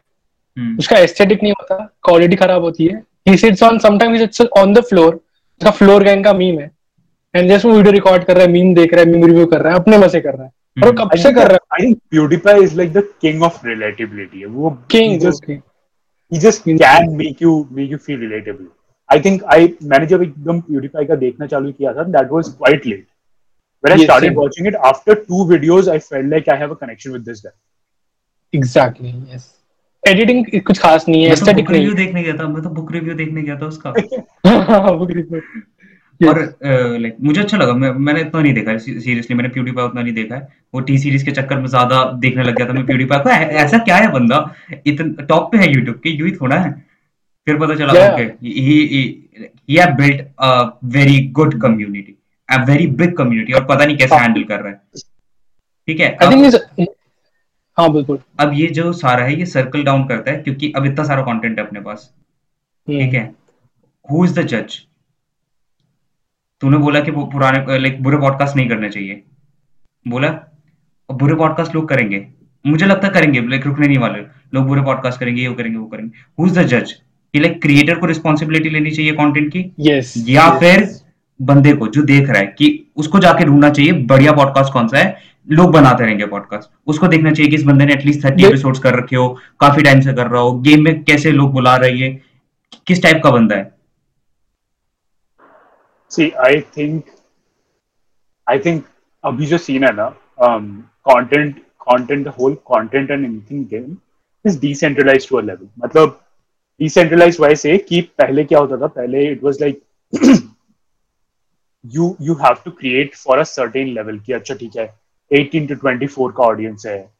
[0.78, 4.72] उसका एस्थेटिक नहीं होता क्वालिटी खराब होती है। He sits on sometimes he sits on
[4.74, 6.70] the floor उसका फ्लोर गैंग का मीम है।
[7.34, 9.60] एंड जस्ट वो वीडियो रिकॉर्ड कर रहा है मीम देख रहा है मीम रिव्यू कर
[9.60, 10.98] रहा है अपने मज़े कर रहा है। और hmm.
[10.98, 14.70] कब से कर रहा है I think PewDiePie is like the king of relatability वो
[14.90, 15.50] king just
[16.32, 18.68] he just can make you make you feel relatable
[19.08, 19.58] i think i
[19.90, 23.08] मैंने जब एकदम PewDiePie का देखना चालू किया था that was quite late
[23.84, 27.16] when i started watching it after two videos i felt like i have a connection
[27.16, 27.54] with this guy
[28.52, 29.50] exactly yes
[30.02, 33.14] editing कुछ खास नहीं है एस्थेटिक नहीं रिव्यू देखने गया था मैं तो बुक रिव्यू
[33.14, 33.90] देखने गया था उसका
[34.96, 35.40] बुक रिव्यू
[36.22, 40.14] और लाइक मुझे अच्छा लगा। मैं मैंने इतना नहीं देखा सीरियसली मैंने प्यूडीपाई उतना नहीं
[40.14, 43.18] देखा है। वो टी सीरीज़ के चक्कर में ज़्यादा देखने लग गया था मैं प्यूडीपाई
[43.18, 44.38] को। ऐसा क्या है बंदा?
[44.86, 46.72] इतना टॉप पे है यूट्यूब के यू ही थोड़ा है।
[47.46, 52.16] फिर पता चला okay he he have built a very good community
[52.48, 54.80] a very big community और पता नहीं कैसे हैंडल कर रहा है।
[55.88, 56.88] ठीक है आई थिंक
[57.78, 61.04] हाँ बिल्कुल। अब ये जो सारा है ये सर्कल डाउन करता है क्योंकि अब इतना
[61.04, 62.10] सारा कंटेंट है अपने पास।
[62.88, 63.22] हम्म। ठीक है?
[64.06, 64.78] हु इज़ द जज
[66.62, 69.22] तूने बोला कि वो पुराने लाइक बुरे पॉडकास्ट नहीं करने चाहिए।
[70.08, 70.28] बोला?
[71.12, 72.26] बुरे पॉडकास्ट लोग करेंगे।
[72.66, 74.18] मुझे लगता है करेंगे लाइक रुकने नहीं वाले।
[74.54, 76.92] लोग बुरे पॉडकास्ट करेंगे ये करेंगे वो करेंगे। हु इज़ द जज
[77.32, 79.72] कि लाइक क्रिएटर को रिस्पॉन्सिबिलिटी लेनी चाहिए कंटेंट की?
[79.80, 80.60] Yes या yes.
[80.60, 81.00] फिर
[81.42, 84.98] बंदे को जो देख रहा है कि उसको जाके ढूंढना चाहिए बढ़िया पॉडकास्ट कौन सा
[84.98, 85.16] है?
[85.48, 88.94] लोग बनाते रहेंगे पॉडकास्ट उसको देखना चाहिए कि इस बंदे ने एटलीस्ट थर्टी एपिसोड्स कर
[88.94, 92.22] रखे हो काफ़ी टाइम से कर रहा हो गेम में कैसे लोग बुला रहे हैं
[92.86, 93.71] किस टाइप का बंदा है?
[96.16, 97.04] सी आई थिंक
[98.50, 98.84] आई थिंक
[99.24, 100.08] अभी जो सीन है ना
[101.08, 103.96] content content whole content and anything game
[104.46, 106.20] is decentralised to a level मतलब
[106.80, 108.86] डिसेंट्रलाइज वाई से कि पहले क्या होता था?
[108.86, 109.82] पहले it was like
[111.86, 114.98] you you have to create for a certain level कि अच्छा ठीक है
[115.32, 117.10] 18 टू 24 का ऑडियंस है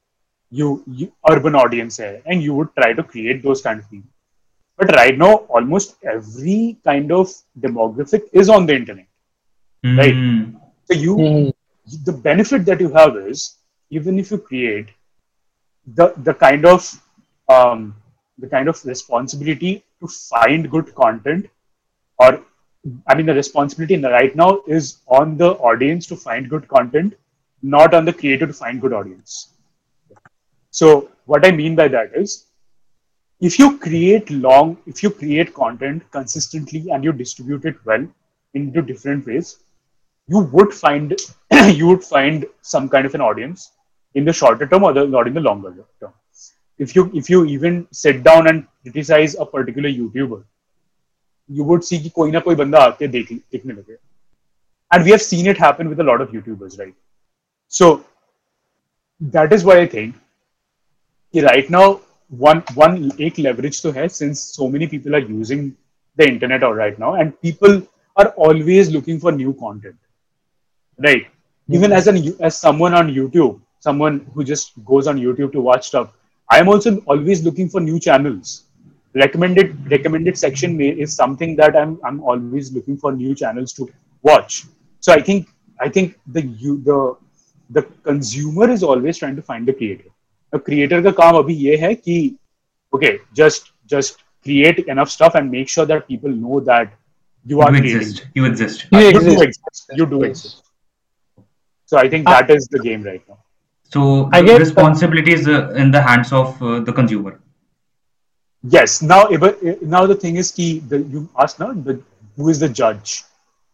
[0.53, 0.85] you
[1.31, 4.05] urban audience hai, and you would try to create those kind of things.
[4.79, 7.31] But right now almost every kind of
[7.61, 9.07] demographic is on the internet
[9.97, 10.57] right Hmm.
[10.87, 11.51] so you Hmm.
[12.05, 13.57] the benefit that you have is
[13.91, 14.89] even if you create
[15.97, 16.89] the the kind of
[17.49, 17.95] um,
[18.39, 21.47] the kind of responsibility to find good content
[22.19, 22.31] or
[23.09, 27.15] i mean the responsibility the right now is on the audience to find good content
[27.63, 29.37] not on the creator to find good audience
[30.71, 32.47] so what i mean by that is
[33.42, 38.06] if you create long if you create content consistently and you distribute it well
[38.54, 39.58] into different ways
[40.28, 41.16] you would find
[41.80, 43.72] you would find some kind of an audience
[44.16, 46.14] in the shorter term or the, not in the longer term
[46.78, 50.44] if you if you even sit down and criticize a particular youtuber
[51.48, 53.98] you would see कि कोई ना कोई बंदा आके देख देखने लगे
[54.96, 56.96] and we have seen it happen with a lot of youtubers right
[57.68, 57.88] so
[59.38, 60.16] that is why i think
[61.34, 61.86] कि right now
[62.33, 65.77] one one ek leverage to hai since so many people are using
[66.17, 67.83] the internet right now and people
[68.17, 69.97] are always looking for new content
[70.99, 71.25] right?
[71.25, 71.75] Mm-hmm.
[71.75, 75.89] even as an as someone on youtube someone who just goes on youtube to watch
[75.89, 76.15] stuff
[76.51, 78.65] i am also always looking for new channels.
[79.15, 83.89] Recommended recommended section is something that i'm i'm always looking for new channels to
[84.23, 84.65] watch.
[85.01, 85.49] So i think
[85.81, 86.99] i think the you the
[87.77, 90.12] the consumer is always trying to find the creator
[90.52, 92.18] the creator का काम अभी ये है कि
[92.96, 96.94] okay just just create enough stuff and make sure that people know that
[97.46, 98.26] you are You creating exist.
[98.36, 98.86] You exist.
[98.92, 99.44] You you do exist.
[99.48, 99.92] exist.
[100.02, 100.30] You do Yes.
[100.30, 100.64] exist.
[101.86, 103.38] So I think that is the game right now.
[103.96, 107.40] So I the guess- responsibility is uh, in the hands of uh, the consumer.
[108.64, 109.02] Yes.
[109.02, 110.80] Now, but now the thing is, key.
[110.80, 112.00] The, you asked now, the
[112.36, 113.24] who is the judge,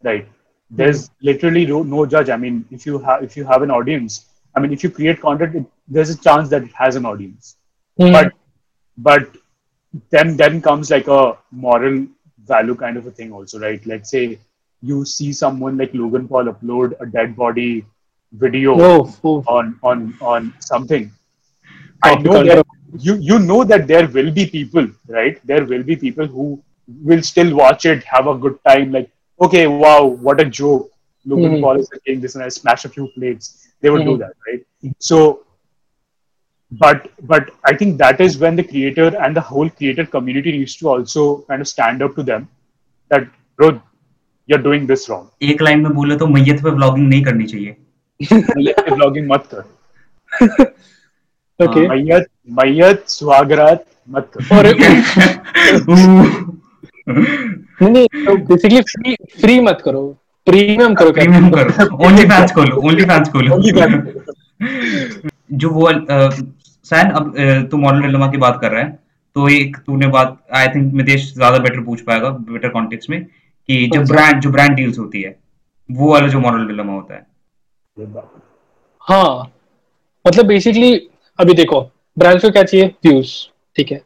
[0.03, 0.27] right?
[0.69, 2.29] There's literally no, no judge.
[2.29, 5.20] I mean, if you have if you have an audience, I mean, if you create
[5.20, 7.56] content, it, there's a chance that it has an audience.
[7.98, 8.12] Hmm.
[8.12, 8.32] But
[8.96, 9.36] but
[10.10, 12.06] then then comes like a moral
[12.44, 13.84] value kind of a thing also, right?
[13.86, 14.38] Let's say
[14.80, 17.84] you see someone like Logan Paul upload a dead body
[18.32, 19.42] video oh, oh.
[19.46, 21.10] on on on something
[22.04, 22.64] i know that
[22.98, 26.62] you you know that there will be people right there will be people who
[27.02, 30.90] will still watch it have a good time like okay wow what a joke
[31.24, 31.62] logan Mhm.
[31.62, 34.20] paul is saying this and i smash a few plates they would do Mhm.
[34.24, 34.62] that right
[35.10, 35.18] so
[36.72, 40.74] but but i think that is when the creator and the whole creator community needs
[40.80, 42.42] to also kind of stand up to them
[43.10, 43.70] that bro
[44.48, 47.76] you're doing this wrong एक line में बोले तो मैयत पे vlogging नहीं करनी चाहिए
[48.90, 49.62] vlogging मत कर
[51.60, 52.28] okay मैयत
[52.60, 53.84] मैयत स्वागरात
[54.16, 54.66] मत कर और
[57.08, 60.02] नहीं नहीं बेसिकली फ्री फ्री मत करो
[60.48, 63.58] प्रीमियम करो प्रीमियम करो। ओनली फैंस खोलो ओनली फैंस खोलो।
[65.52, 65.90] जो वो
[66.86, 67.34] सैन अब
[67.70, 68.98] तू मॉडल डिलेमा की बात कर रहा है
[69.36, 73.86] तो एक तूने बात आई थिंक मितेश ज़्यादा बेटर पूछ पाएगा बेटर कॉन्टेक्स्ट में कि
[73.86, 75.34] जो अच्छा। ब्रांड जो ब्रांड डील्स होती है
[75.90, 77.26] वो वाला जो मॉडल डिलेमा होता है।
[79.06, 79.52] हाँ
[80.24, 80.94] मतलब बेसिकली
[81.38, 81.80] अभी देखो
[82.16, 82.86] ब्रांड्स को क्या चाहिए?
[83.04, 83.32] व्यूज़
[83.76, 84.00] ठीक है।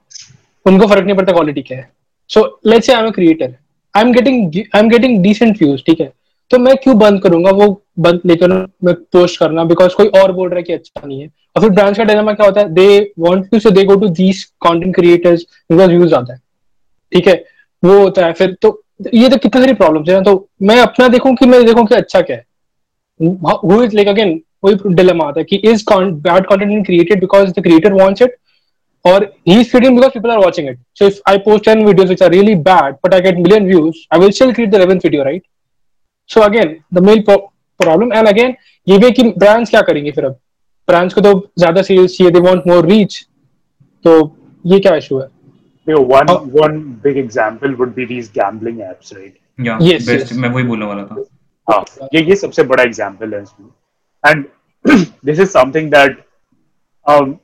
[0.66, 1.88] उनको फ़र्क नहीं पड़ता क्वालिटी क्या है।
[2.30, 3.54] So let's say I am a creator
[3.94, 6.12] I am getting I am getting decent views ठीक है।
[6.52, 7.50] तो मैं क्यों बंद करूँगा?
[7.50, 8.48] वो बंद लेकर
[8.84, 11.70] मैं पोस्ट करना बिकॉज़ कोई और बोल रहा है कि अच्छा नहीं है। और फिर
[11.70, 12.68] ब्रांड्स का डायनामा क्या होता है?
[12.68, 16.38] They want to say they go to these content creators because views आता है।
[17.12, 17.34] ठीक है?
[17.82, 18.78] वो होता है। फिर तो
[19.14, 21.94] ये तो कितने सारी प्रॉब्लम है ना तो मैं अपना देखूँ कि मैं देखूँ कि
[21.94, 22.44] अच्छा क्या है।
[23.20, 27.50] हु इज़ लाइक अगेन वही डिलेमा आता है कि is bad content in created because
[27.50, 28.36] the creator wants it
[29.04, 32.10] और he is creating because people are watching it so if I post ten videos
[32.10, 35.00] which are really bad but I get million views I will still create the eleventh
[35.04, 35.42] video right
[36.34, 38.54] so again the main problem and again
[38.86, 40.38] ये भी कि brands क्या करेंगे फिर अब?
[40.88, 43.20] Brands को तो ज़्यादा सीरियस चाहिए दे वांट मोर रीच
[44.04, 44.14] तो
[44.64, 45.28] ये क्या इशू है?
[45.86, 50.64] Yo one one big example would be these gambling apps right या बेस्ट मैं वही
[50.64, 51.24] बोलने वाला था।
[51.68, 53.68] हाँ ये ये सबसे बड़ा एग्जांपल है इसमें।
[54.24, 54.44] And
[55.24, 56.18] this is something that
[57.06, 57.34] um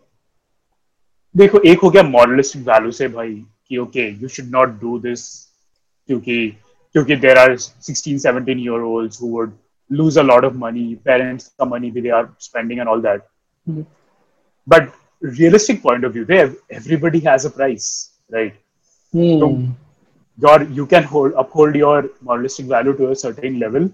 [1.34, 3.34] देखो एक हो गया मॉरलिस्टिक वैल्यू से भाई
[3.68, 5.22] कि okay you should not do this
[6.08, 6.36] क्योंकि
[6.93, 9.59] क्योंकि there are sixteen seventeen year old who would
[9.99, 13.25] lose a lot of money parents the money they are spending and all that
[13.71, 13.81] mm-hmm.
[14.73, 14.85] but
[15.39, 16.45] realistic point of view there
[16.77, 17.89] everybody has a price
[18.35, 18.55] right
[19.17, 19.43] mm.
[19.43, 19.49] so
[20.45, 21.97] your you can hold uphold your
[22.29, 23.89] moralistic value to a certain level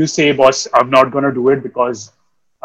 [0.00, 2.04] you say boss i'm not going to do it because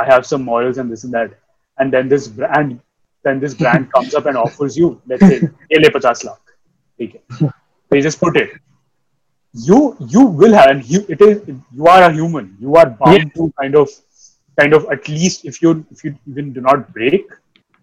[0.05, 1.39] i have some morals and this and that
[1.77, 2.77] and then this brand
[3.25, 5.39] then this brand comes up and offers you, let's say,
[5.84, 6.53] ले 50 lakh.
[7.01, 7.21] Okay.
[7.89, 8.51] They just put it.
[9.53, 12.58] You you will have and you it is you are a human.
[12.60, 13.36] You are bound yeah.
[13.36, 13.89] to kind of
[14.60, 17.29] kind of at least if you if you even do not break,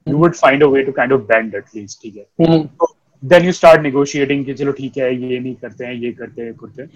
[0.07, 2.03] you would find a way to kind of bend at least.
[2.03, 2.27] ठीक है.
[2.40, 2.68] Mm-hmm.
[2.81, 2.90] So,
[3.22, 6.55] then you start negotiating कि चलो ठीक है ये नहीं करते हैं ये करते हैं
[6.62, 6.88] करते हैं.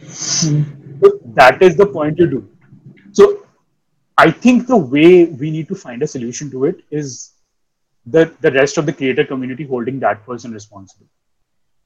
[1.00, 2.42] So that is the point you do.
[3.12, 3.46] So
[4.18, 7.32] I think the way we need to find a solution to it is
[8.06, 11.06] the, the rest of the creator community holding that person responsible.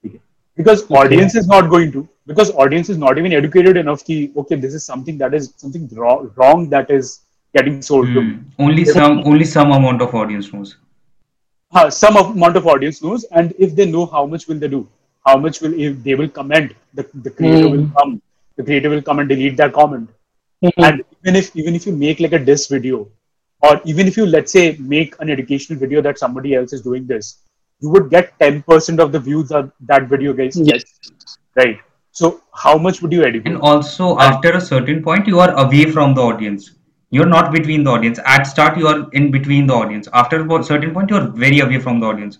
[0.07, 0.21] Okay.
[0.57, 0.95] Because okay.
[0.95, 4.74] audience is not going to, because audience is not even educated enough ki, okay, this
[4.74, 7.22] is something that is something wrong, wrong that is
[7.56, 8.14] getting sold mm.
[8.14, 8.22] to.
[8.22, 8.62] Hmm.
[8.68, 10.78] Only some only some amount of audience knows.
[11.72, 14.88] Uh, some amount of audience knows, and if they know how much will they do?
[15.26, 17.72] How much will if they will comment, the, the creator mm.
[17.72, 18.22] will come,
[18.56, 20.10] the creator will come and delete that comment.
[20.64, 20.84] Mm-hmm.
[20.84, 23.08] And even if even if you make like a diss video,
[23.62, 27.06] or even if you let's say make an educational video that somebody else is doing
[27.08, 27.40] this
[27.82, 30.84] you would get 10% of the views of that video guys yes
[31.56, 31.80] right
[32.21, 32.32] so
[32.63, 36.15] how much would you educate and also after a certain point you are away from
[36.17, 36.71] the audience
[37.12, 40.63] you're not between the audience at start you are in between the audience after a
[40.71, 42.39] certain point you're very away from the audience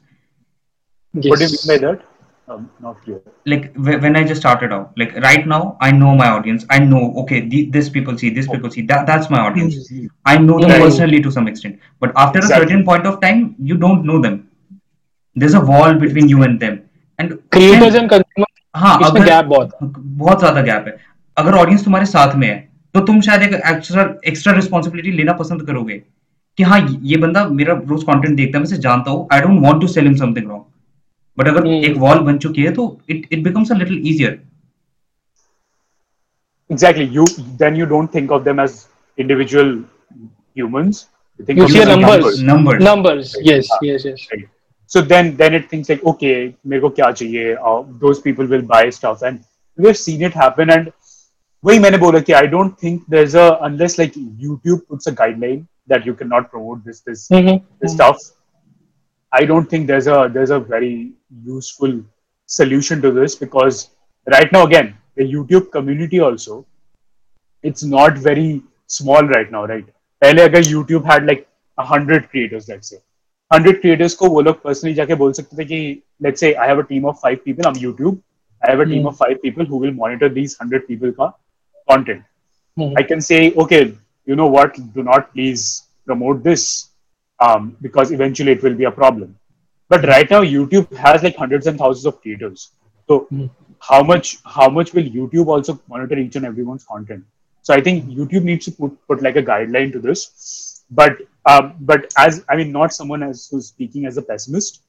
[1.14, 1.30] yes.
[1.30, 2.06] what do you mean by that
[2.48, 3.22] um, not clear.
[3.48, 6.66] Like when I just started out, like right now, I know my audience.
[6.70, 8.84] I know okay, the, this people see, this people see.
[8.84, 9.92] That that's my audience.
[9.92, 10.08] Mm-hmm.
[10.26, 11.80] I know them personally to some extent.
[12.00, 12.66] But after exactly.
[12.66, 14.50] a certain point of time, you don't know them.
[15.34, 16.88] There's a wall between you and them.
[17.18, 18.55] And creators and consumers.
[18.76, 20.98] हाँ अगर gap बहुत बहुत ज़्यादा gap है
[21.38, 22.58] अगर audience तुम्हारे साथ में है
[22.96, 26.02] तो तुम शायद एक एक्स्ट्रा एक्स्ट्रा रिस्पॉन्सिबिलिटी लेना पसंद करोगे
[26.58, 29.82] कि हाँ ये बंदा मेरा रोज कंटेंट देखता है मैं जानता हूँ I don't want
[29.82, 30.64] to sell him something wrong
[31.38, 31.84] but अगर hmm.
[31.86, 34.40] एक वॉल बन चुकी है तो it it becomes a little easier
[36.70, 37.24] exactly you
[37.58, 39.68] then you don't think of them as individual
[40.56, 41.08] humans
[41.40, 43.36] you think you of see numbers numbers numbers, numbers.
[43.36, 43.46] Right.
[43.46, 44.48] yes ah, yes yes right.
[44.87, 46.35] so then then it thinks like okay
[46.67, 49.45] मेरे को क्या चाहिए uh, those people will buy stuff and
[49.85, 50.93] we've seen it happen and
[51.65, 55.67] वही मैंने बोला कि I don't think there's a unless like YouTube puts a guideline
[55.93, 57.59] that you cannot promote this this mm-hmm.
[57.83, 58.23] this stuff
[59.33, 61.13] I don't think there's a there's a very
[61.45, 62.01] useful
[62.47, 63.91] solution to this because
[64.37, 66.67] right now again the YouTube community also
[67.63, 69.87] it's not very small right now right
[70.21, 71.47] पहले अगर YouTube had like
[71.79, 72.99] a hundred creators let's say
[73.52, 75.80] hundred creators को वो लोग personally जाके बोल सकते थे कि
[76.24, 78.22] let's say I have a team of five people I YouTube
[78.62, 81.28] I have a team of five people who will monitor these hundred people का
[81.88, 82.24] content
[82.98, 83.82] I can say okay
[84.28, 85.68] you know what do not please
[86.06, 86.68] promote this
[87.40, 89.34] because eventually it will be a problem
[89.92, 92.72] but right now YouTube has like hundreds and thousands of creators
[93.10, 93.18] तो
[93.84, 98.04] how much how much will YouTube also monitor each and every one so I think
[98.10, 100.24] YouTube needs to put like a guideline to this
[100.91, 104.83] But um, but as I mean, not someone as who's speaking as a pessimist.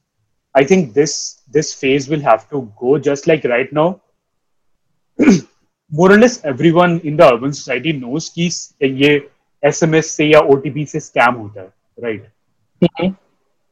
[0.54, 4.00] I think this this phase will have to go just like right now.
[5.92, 8.50] more or less everyone in the urban society knows कि
[8.82, 9.28] ये
[9.64, 12.22] SMS से या OTP से scam होता है, right?
[12.82, 13.14] Mm-hmm.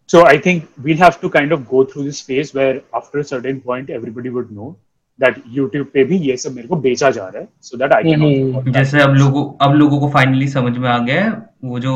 [0.07, 3.25] So I think we'll have to kind of go through this phase where after a
[3.25, 4.77] certain point everybody would know
[5.20, 8.00] that YouTube पे भी ये सब मेरे को बेचा जा रहा है so that I
[8.06, 8.74] can mm-hmm.
[8.74, 11.32] जैसे अब लोगों अब लोगों को फाइनली समझ में आ गया है
[11.66, 11.94] वो जो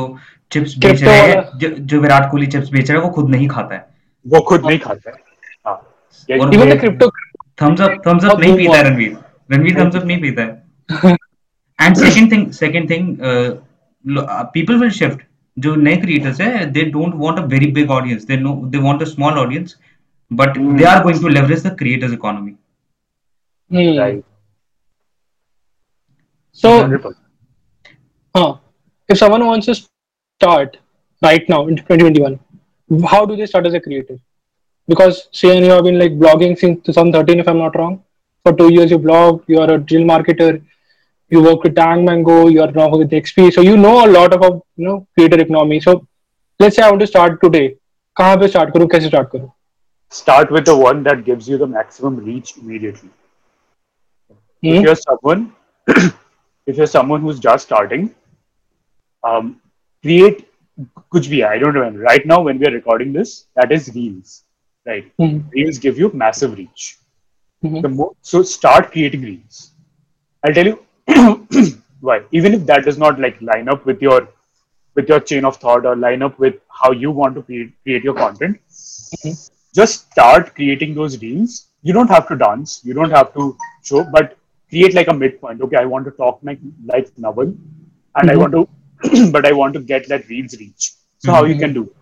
[0.52, 3.48] चिप्स बेच रहे हैं जो, जो विराट कोहली चिप्स बेच रहा है वो खुद नहीं
[3.48, 3.86] खाता है।
[4.28, 5.16] वो खुद नहीं खाता है।
[5.66, 5.76] हाँ।
[6.30, 7.10] Even crypto
[7.62, 9.16] Thums Up Thums Up नहीं पीता है रणवीर।
[9.52, 11.16] रणवीर थम्स अप नहीं पीता है।
[11.80, 13.16] And second thing second thing
[14.54, 15.22] people will shift
[15.56, 19.02] जो नए क्रिएटर्स है they don't want a very big audience they no they want
[19.02, 19.76] a small audience
[20.30, 20.78] but mm.
[20.78, 22.52] they are going to leverage the creators economy.
[23.71, 23.99] mm.
[23.99, 24.23] right
[26.51, 26.69] so
[28.35, 28.57] uh,
[29.09, 30.77] if someone wants to start
[31.21, 32.39] right now in 2021
[33.09, 34.17] how do they start as a creator
[34.87, 38.01] because say you have been like blogging since 2013 if i'm not wrong
[38.43, 40.61] for two years you blog you are a digital marketer
[41.29, 44.33] you work with Tang Mango, you are now with XP, so you know a lot
[44.33, 45.79] about you know creator economy.
[45.79, 46.07] So
[46.59, 47.77] let's say I want to start today.
[48.17, 49.51] कहाँ पे start करूँ कैसे start करूँ?
[50.11, 53.09] Start with the one that gives you the maximum reach immediately.
[54.62, 54.68] Mm-hmm.
[54.68, 54.84] If hmm?
[54.84, 55.52] you're someone,
[56.66, 58.14] if you're someone who's just starting,
[59.24, 59.60] um,
[60.02, 60.48] create
[61.12, 62.00] kuch bhi hai, I don't remember.
[62.00, 64.44] Right now, when we are recording this, that is Reels,
[64.86, 65.10] right?
[65.18, 65.48] Mm-hmm.
[65.50, 66.98] Reels give you massive reach.
[67.64, 67.94] Mm-hmm.
[67.94, 69.72] More, so start creating Reels.
[70.44, 70.84] I'll tell you
[72.00, 72.22] why.
[72.32, 74.28] Even if that does not like line up with your
[74.94, 78.02] with your chain of thought or line up with how you want to create, create
[78.02, 78.58] your content,
[79.22, 79.30] hmm.
[79.74, 81.66] just start creating those reels.
[81.82, 82.80] You don't have to dance.
[82.84, 84.36] You don't have to show, but
[84.69, 85.61] create like a midpoint.
[85.61, 87.53] Okay, I want to talk like like Naval,
[88.15, 88.67] and I want to
[89.31, 90.93] but I want to get that reels reach.
[91.17, 91.35] So mm-hmm.
[91.35, 91.93] how you can do?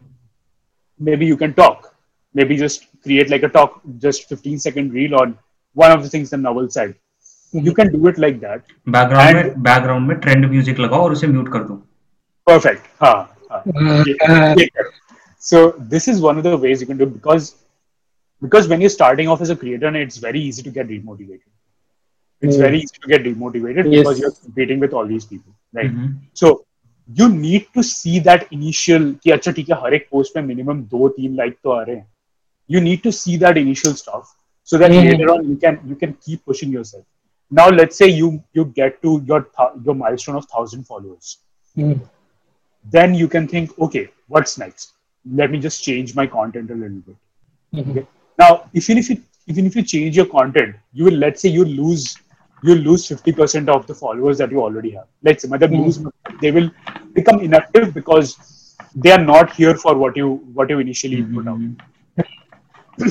[1.00, 1.96] Maybe you can talk.
[2.34, 5.38] Maybe just create like a talk, just 15 second reel on
[5.74, 6.96] one of the things the novel said.
[7.54, 7.66] Mm-hmm.
[7.66, 8.64] You can do it like that.
[8.88, 11.82] Background में background में trend music लगाओ और उसे mute कर दो.
[12.48, 12.88] Perfect.
[13.02, 13.30] हाँ.
[13.52, 14.56] हाँ.
[15.40, 17.56] so this is one of the ways you can do it because
[18.42, 21.50] because when you're starting off as a creator, it's very easy to get demotivated.
[22.42, 22.60] It's mm.
[22.60, 24.00] very easy to get demotivated yes.
[24.00, 25.92] because you're competing with all these people, right?
[25.92, 26.14] Mm-hmm.
[26.34, 26.66] So
[27.20, 30.82] you need to see that initial कि अच्छा ठीक है हर एक post में minimum
[30.92, 32.08] दो तीन like तो आ रहे हैं
[32.72, 34.32] you need to see that initial stuff
[34.72, 35.08] so that mm-hmm.
[35.08, 37.02] later on you can you can keep pushing yourself
[37.60, 38.28] now let's say you
[38.58, 39.40] you get to your
[39.88, 41.32] your milestone of 1000 followers
[41.80, 41.98] mm-hmm.
[42.96, 44.04] then you can think okay
[44.36, 44.94] what's next
[45.42, 47.92] let me just change my content a little bit mm-hmm.
[47.92, 48.06] okay?
[48.44, 48.50] now
[48.84, 49.18] even if you
[49.56, 52.08] even if you change your content you will let's say you lose
[52.63, 55.07] you lose 50% of the followers that you already have.
[55.23, 55.85] Let's say, mm.
[55.85, 56.05] lose,
[56.41, 56.71] they will
[57.13, 61.37] become inactive because they are not here for what you what you initially mm-hmm.
[61.37, 61.61] put out.
[62.99, 63.09] Hmm.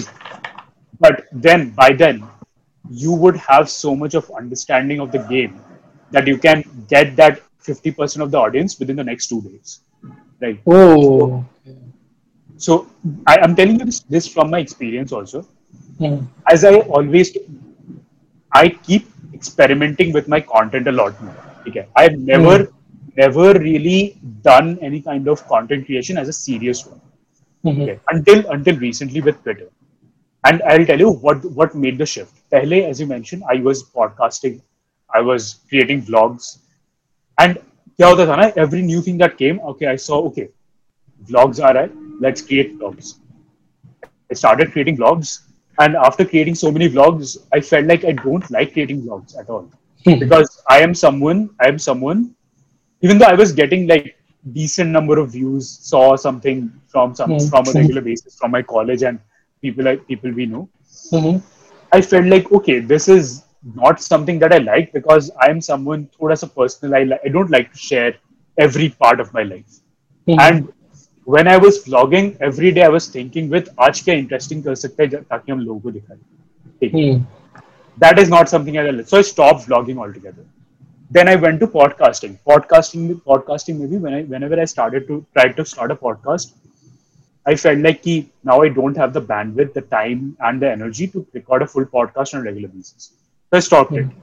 [0.99, 2.23] but then, by then,
[2.89, 5.61] you would have so much of understanding of the game
[6.11, 9.81] that you can get that 50% of the audience within the next two days.
[10.41, 10.59] Right.
[10.65, 11.45] Oh.
[11.65, 11.75] So,
[12.57, 12.87] so
[13.25, 15.47] I, am telling you this, this from my experience also.
[15.99, 16.27] Mm.
[16.49, 17.35] As I always,
[18.51, 21.36] I keep experimenting with my content a lot more.
[21.68, 22.72] Okay, I've never mm.
[23.16, 27.00] never really done any kind of content creation as a serious one.
[27.64, 27.82] Mm-hmm.
[27.82, 29.68] Okay, until until recently with Twitter.
[30.44, 32.34] And I'll tell you what what made the shift.
[32.50, 34.60] Pehle, as you mentioned, I was podcasting,
[35.14, 36.58] I was creating vlogs,
[37.38, 37.58] and
[38.00, 40.48] क्या होता था ना every new thing that came, okay, I saw okay,
[41.30, 43.14] vlogs are right, let's create vlogs.
[44.30, 45.38] I started creating vlogs
[45.79, 49.49] and after creating so many vlogs, I felt like I don't like creating vlogs at
[49.49, 49.69] all.
[50.05, 50.19] Hmm.
[50.19, 52.35] because I am someone, I am someone,
[53.01, 54.15] even though I was getting like
[54.53, 57.49] decent number of views, saw something from some mm-hmm.
[57.49, 59.19] from a regular basis from my college and
[59.61, 60.69] people like people we know.
[61.11, 61.45] Mm-hmm.
[61.91, 63.43] I felt like okay, this is
[63.75, 66.95] not something that I like because I am someone who has a personal.
[66.95, 68.15] I, I don't like to share
[68.57, 69.79] every part of my life.
[70.27, 70.39] Mm-hmm.
[70.39, 70.73] And
[71.26, 75.02] when I was vlogging every day, I was thinking with आज क्या interesting कर सकते
[75.02, 76.18] हैं ताकि हम लोगों को दिखाएं.
[76.90, 77.22] Hmm.
[77.98, 79.08] That is not something I like.
[79.08, 80.44] So I stopped vlogging altogether.
[81.10, 82.38] Then I went to podcasting.
[82.48, 86.54] Podcasting, podcasting maybe when I whenever I started to try to start a podcast,
[87.46, 91.06] I felt like ki, now I don't have the bandwidth, the time, and the energy
[91.08, 93.12] to record a full podcast on a regular basis.
[93.50, 93.98] So I stopped mm.
[93.98, 94.16] it.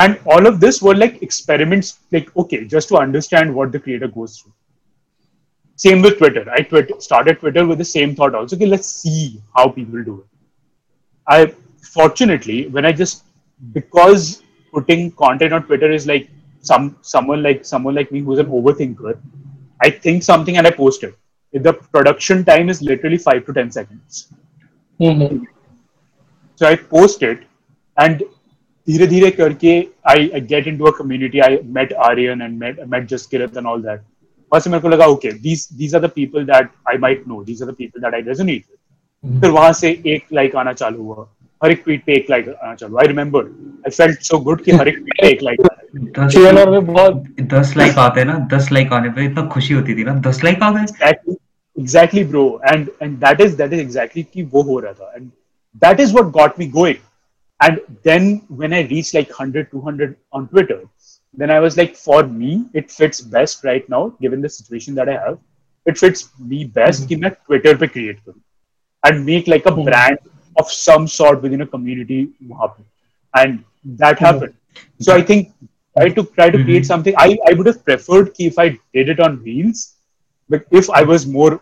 [0.00, 4.08] And all of this were like experiments, like okay, just to understand what the creator
[4.08, 4.52] goes through.
[5.78, 6.48] Same with Twitter.
[6.50, 8.56] I twit- started Twitter with the same thought also.
[8.56, 10.26] Okay, let's see how people do it.
[11.26, 13.24] I fortunately, when I just
[13.72, 16.28] because putting content on Twitter is like
[16.60, 19.18] some someone like someone like me who's an overthinker.
[19.80, 21.18] I think something and I post it.
[21.52, 24.28] The production time is literally five to ten seconds.
[25.00, 25.44] Mm-hmm.
[26.56, 27.44] So I post it,
[27.98, 28.22] and
[28.88, 31.42] धीरे धीरे करके I, I get into a community.
[31.42, 34.02] I met Aryan and met met Jaskirat and all that.
[34.51, 37.43] वहाँ से मेरे को लगा okay these these are the people that I might know
[37.43, 38.63] these are the people that I resonate
[39.23, 41.27] with फिर वहाँ से एक like आना चालू हुआ
[41.63, 44.71] हर एक ट्वीट पे एक लाइक आना चालू I remember I felt so good कि
[44.71, 45.61] हर एक ट्वीट पे एक लाइक
[45.95, 50.13] बहुत दस लाइक आते हैं ना दस लाइक आने पे इतना खुशी होती थी ना।
[50.27, 51.15] दस लाइक आ गए।
[51.79, 55.29] Exactly bro and and that is that is exactly कि वो हो रहा था। And
[55.83, 56.95] that is what got me going
[57.63, 60.77] and then when i reached like 100 200 on twitter
[61.38, 65.08] then I was like, for me, it fits best right now, given the situation that
[65.08, 65.38] I have.
[65.86, 67.24] It fits me best mm-hmm.
[67.24, 68.40] कि Twitter पे create करूँ
[69.04, 69.84] and make like a mm-hmm.
[69.84, 70.18] brand
[70.58, 72.30] of some sort within a community
[73.34, 74.24] And that mm-hmm.
[74.24, 74.54] happened.
[75.00, 75.52] So I think
[75.96, 76.66] try to try to mm-hmm.
[76.66, 77.14] create something.
[77.18, 79.94] I, I would have preferred ki if I did it on Reels,
[80.48, 81.60] but if I was more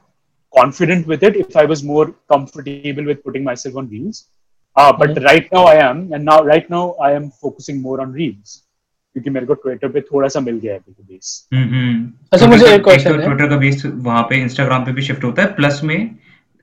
[0.57, 4.29] confident with it, if I was more comfortable with putting myself on Reels.
[4.77, 5.25] Uh, but mm-hmm.
[5.25, 8.63] right now I am, and now right now I am focusing more on Reels.
[9.18, 11.48] क्योंकि मेरे को Twitter पे थोड़ा सा मिल गया है base
[12.34, 15.42] अच्छा मुझे एक क्वेश्चन है। ट्विटर का बेस वहाँ पे इंस्टाग्राम पे भी शिफ्ट होता
[15.42, 16.00] है प्लस में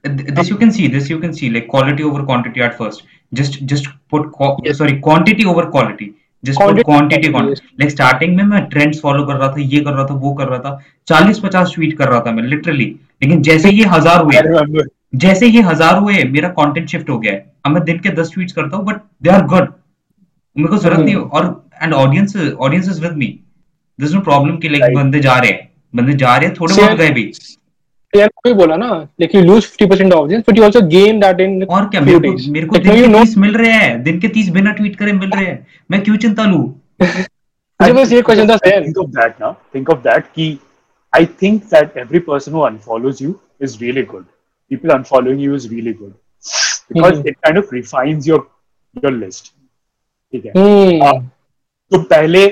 [0.05, 3.05] this you can see this you can see like quality over quantity at first.
[3.32, 4.26] Just just put
[4.64, 4.76] yes.
[4.78, 6.09] sorry quantity over quality.
[6.44, 9.80] Just quantity, put quantity quantity like starting में मैं trends follow कर रहा था ये
[9.80, 10.72] कर रहा था वो कर रहा था
[11.09, 12.84] चालीस पचास ट्वीट कर रहा था मैं लिटरली
[13.22, 14.84] लेकिन जैसे ये हज़ार हुए
[15.24, 18.30] जैसे ये हज़ार हुए मेरा कंटेंट शिफ्ट हो गया है। अब मैं दिन के दस
[18.34, 19.72] ट्वीट्स करता हूँ बट दे आर गुड
[20.57, 21.46] मेरे को ज़रूरत नहीं और
[21.83, 23.27] and audience audience is with me
[24.01, 26.99] this no problem कि लाइक बंदे जा रहे हैं। बंदे जा रहे हैं थोड़े बहुत
[26.99, 27.33] गए भी।
[28.16, 28.89] यार कोई बोला ना
[29.20, 32.53] like you lose 50% audience but you also gain that in और क्या मेरे को
[32.53, 35.31] मेरे को दिन के 30 मिल रहे हैं दिन के 30 बिना ट्वीट करे मिल
[35.31, 36.62] रहे हैं। मैं क्यों चिंता लूँ?
[37.03, 40.59] मुझे बस ये क्वेश्चन था सर थिंक ऑफ़ दैट ना। थिंक ऑफ़ दैट कि
[41.14, 44.25] I think that every person who unfollows you is really good
[44.70, 46.14] people unfollowing you is really good.
[46.89, 47.29] Because mm-hmm.
[47.29, 48.39] it kind of refines your
[49.03, 49.51] your list.
[50.33, 50.53] ठीक है?
[50.53, 51.03] Mm.
[51.07, 51.18] uh,
[51.93, 52.47] तो पहले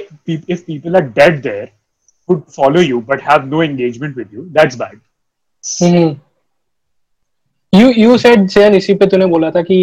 [0.55, 1.67] if people are dead there
[2.29, 4.99] would follow you but have no engagement with you that's bad
[7.73, 9.79] you you said चैन इसी पे तूने बोला था कि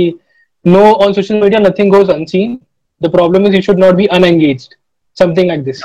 [0.67, 2.59] no on social media nothing goes unseen
[3.03, 4.75] the problem is you should not be unengaged
[5.17, 5.83] something like this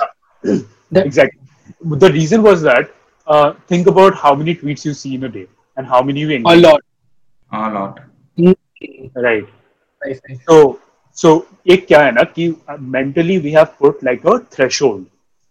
[1.00, 2.88] exactly the reason was that
[3.28, 5.44] uh, think about how many tweets you see in a day
[5.78, 6.54] and how many you engage.
[6.54, 6.82] a lot
[7.52, 8.00] a lot
[9.26, 9.52] right
[10.02, 10.40] nice, nice.
[10.48, 10.58] so
[11.23, 11.41] so
[11.71, 12.49] एक क्या है ना कि
[12.95, 15.05] mentally we have put like a threshold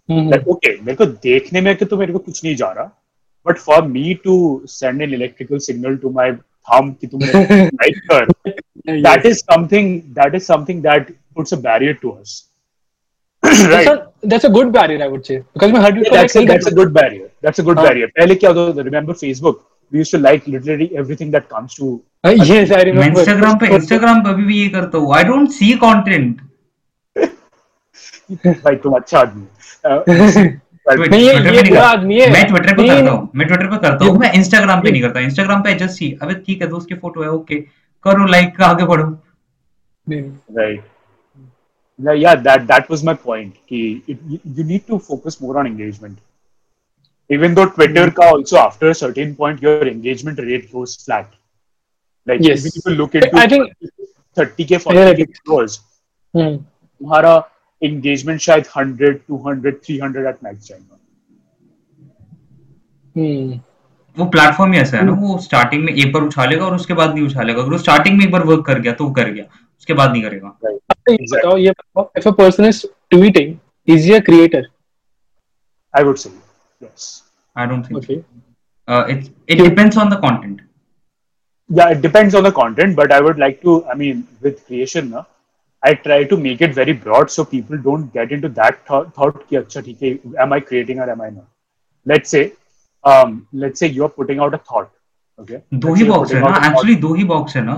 [0.10, 0.32] mm-hmm.
[0.34, 2.92] like मेरे को देखने में कि तो मेरे को कुछ नहीं जा रहा
[3.46, 6.28] But for me to send an electrical signal to my
[6.68, 7.22] thumb कि तुम
[7.82, 12.46] like कर, that is something that is something that puts a barrier to us.
[13.44, 13.70] right.
[13.70, 15.44] That's a, that's a good barrier, I would say.
[15.54, 17.30] Because I heard you yeah, that's, a, that's a good barrier.
[17.42, 17.88] That's a good uh-huh.
[17.88, 18.08] barrier.
[18.18, 19.60] पहले क्या होता Remember Facebook?
[19.94, 22.02] We used to like literally everything that comes to.
[22.24, 23.22] Uh, yes, I remember.
[23.22, 25.14] Instagram पे Instagram पे भी ये करता हूँ.
[25.16, 26.42] I don't see content.
[28.32, 29.48] भाई तुम अच्छा आदमी
[31.10, 34.18] मैं ये ये आदमी है मैं ट्विटर पे करता हूँ मैं ट्विटर पे करता हूँ
[34.20, 37.22] मैं इंस्टाग्राम पे नहीं करता इंस्टाग्राम पे जस्ट सी अबे ठीक है दोस्त की फ़ोटो
[37.24, 37.60] है ओके
[38.06, 39.06] करो लाइक आगे बढ़ो
[40.10, 40.84] right
[42.00, 44.20] yeah that that was my point ki it,
[44.58, 46.18] you need to focus more on engagement
[47.30, 51.34] even though twitter ka also after a certain point your engagement rate goes flat.
[52.28, 52.66] Like yes.
[52.66, 53.72] if you look into i think
[54.38, 55.80] 30k 40k followers
[56.34, 56.56] hmm.
[57.02, 57.50] तुम्हारा
[57.84, 61.00] engagement शायद hundred two hundred three hundred at max जाएगा
[63.18, 63.60] hmm.
[64.20, 66.94] वो platform ही ऐसा है ना वो starting में एक बार उछालेगा लेगा और उसके
[66.94, 69.32] बाद नहीं उछालेगा अगर वो स्टार्टिंग में एक बार वर्क कर गया तो वो कर
[69.32, 69.44] गया
[69.80, 70.60] उसके बाद नहीं करेगा।
[71.10, 71.74] बताओ ये
[72.18, 73.58] if a person is tweeting
[73.88, 74.68] is he a creator
[75.98, 76.43] I would say
[76.84, 77.10] yes
[77.58, 78.22] I don't think okay
[79.12, 80.58] it it depends on the content
[81.70, 84.18] yeah it depends on the content but i would like to i mean
[84.48, 85.22] with creation na,
[85.84, 89.48] I try to make it very broad so people don't get into that th- thought
[89.50, 91.48] ki, Achha, am I creating or am I not?
[92.06, 92.54] Let's say,
[93.04, 94.90] um, let's say you're putting out a thought.
[95.40, 95.60] Okay.
[95.74, 97.76] दो ही box है ना actually दो ही box है ना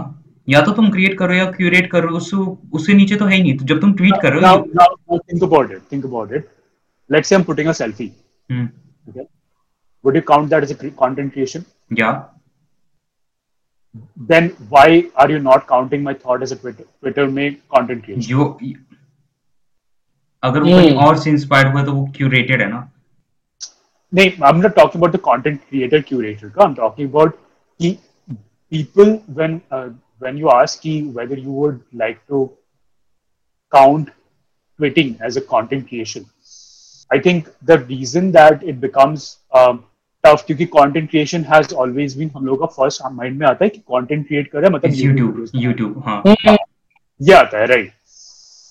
[0.50, 2.38] या तो तुम create करो या क्यूरेट करो उससे
[2.78, 5.20] उससे नीचे तो है ही नहीं तो जब तुम ट्वीट कर रहे हो now, now
[5.30, 6.50] think about it think about it
[7.10, 9.21] let's say i'm putting a selfie hmm.
[9.21, 9.29] okay
[10.03, 12.25] would you count that as a content creation yeah
[14.17, 18.31] then why are you not counting my thought as a Twitter Twitter में content creation?
[18.31, 18.77] You,
[20.43, 22.93] अगर वो कहीं और से inspired हुआ तो वो curated है ना
[24.15, 27.39] नहीं I'm not talking about the content creator curator I'm talking about
[27.81, 27.99] कि
[28.71, 29.89] people when uh,
[30.19, 32.51] when you ask कि whether you would like to
[33.77, 34.09] count
[34.81, 36.25] tweeting as a content creation
[37.12, 39.84] I think the reason that it becomes um,
[40.24, 43.70] tough क्योंकि content creation has always been हम लोग का first mind में आता है
[43.70, 46.22] कि content create कर रहे हैं मतलब यूट्यूब यूट्यूब हाँ।
[47.22, 47.92] ये आता है राइट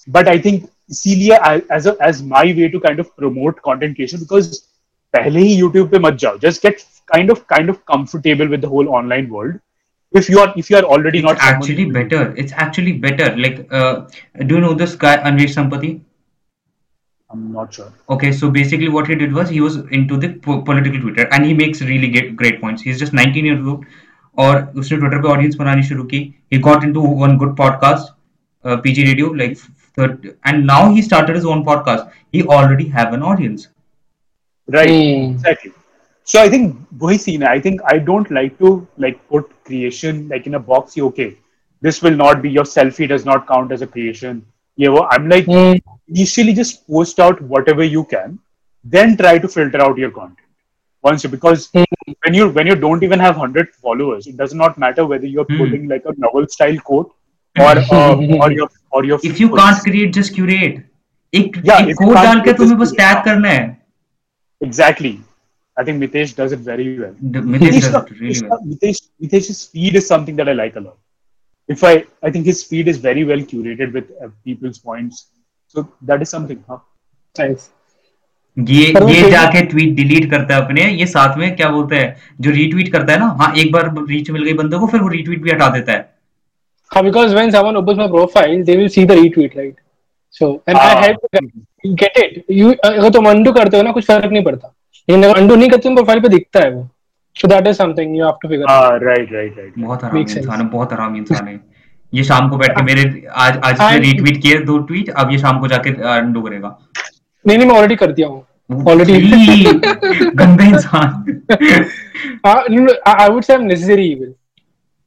[0.08, 1.38] बट आई थिंक इसीलिए
[1.76, 4.50] as as my way to kind of promote content creation because
[5.14, 8.72] पहले ही यूट्यूब पे मत जाओ। Just get kind of kind of comfortable with the
[8.74, 9.58] whole online world
[10.14, 12.18] if you are if you are already it's not actually better.
[12.42, 13.24] It's actually better.
[13.36, 14.06] Like uh,
[14.46, 15.90] do you know this guy Anvesh Sampati
[17.31, 17.93] I'm not sure.
[18.09, 21.45] Okay, so basically what he did was he was into the po- political Twitter and
[21.45, 22.81] he makes really great, great points.
[22.81, 23.85] He's just 19 years old
[24.37, 26.19] और उसने Twitter पे audience बनानी शुरू की
[26.53, 28.11] he got into one good podcast
[28.65, 29.57] uh, PG radio like
[29.97, 33.67] third, and now he started his own podcast he already have an audience
[34.77, 35.33] right mm.
[35.33, 35.71] exactly
[36.23, 38.73] so I think वही scene I think I don't like to
[39.05, 41.29] like put creation like in a box okay
[41.87, 44.45] this will not be your selfie does not count as a creation
[44.77, 48.39] yeah well, I'm like mm initially just post out whatever you can,
[48.83, 50.37] then try to filter out your content.
[51.01, 51.85] Once you, because mm.
[52.25, 55.45] when you when you don't even have hundred followers, it does not matter whether you're
[55.45, 55.57] mm.
[55.57, 57.15] putting like a novel style quote
[57.57, 59.19] or uh, or your or your.
[59.23, 60.85] If you can't create, just curate.
[61.35, 63.65] एक yeah, एक code डाल के तुम्हें बस tag करना है
[64.61, 65.11] Exactly.
[65.77, 67.13] I think Mitesh does it very well.
[67.23, 68.59] Mitesh, does it really well.
[68.71, 70.97] Mitesh, Mitesh's feed is something that I like a lot.
[71.69, 75.27] If I, I think his feed is very well curated with uh, people's points.
[75.74, 76.84] so that is something हाँ
[77.36, 77.70] thanks
[78.56, 82.16] ये ये जाके tweet delete करता है अपने ये साथ में क्या बोलते हैं?
[82.40, 85.08] जो रीट्वीट करता है ना हाँ एक बार रीच मिल गई बंदों को फिर वो
[85.08, 86.12] रीट्वीट भी हटा देता है।
[86.90, 89.76] हाँ because when someone opens my profile they will see the retweet right
[90.34, 91.16] so and I have
[91.86, 94.74] get it you अगर तुम अंडू करते हो ना कुछ फ़र्क नहीं पड़ता।
[95.08, 96.88] लेकिन अगर अंडू नहीं करते तुम प्रोफ़ाइल पे दिखता है वो।
[97.36, 100.60] So that is something you have to figure out right right right बहुत आराम इंसान
[100.60, 101.60] है बहुत आराम इंसान है।
[102.14, 103.02] ये शाम को बैठ के मेरे
[103.44, 106.76] आज आज इसने रीट्वीट किए दो ट्वीट अब ये शाम को जाके अंडू करेगा।
[107.44, 108.44] नहीं नहीं मैं ऑलरेडी कर दिया हूँ।
[108.90, 109.64] ऑलरेडी
[110.40, 111.08] गंदा इंसान।
[112.46, 114.34] I would say I am necessary evil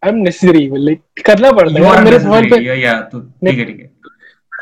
[0.04, 3.58] I am necessary evil like करना पड़ता है मेरे फ़ोन पे या या तो ठीक
[3.60, 3.92] है ठीक है।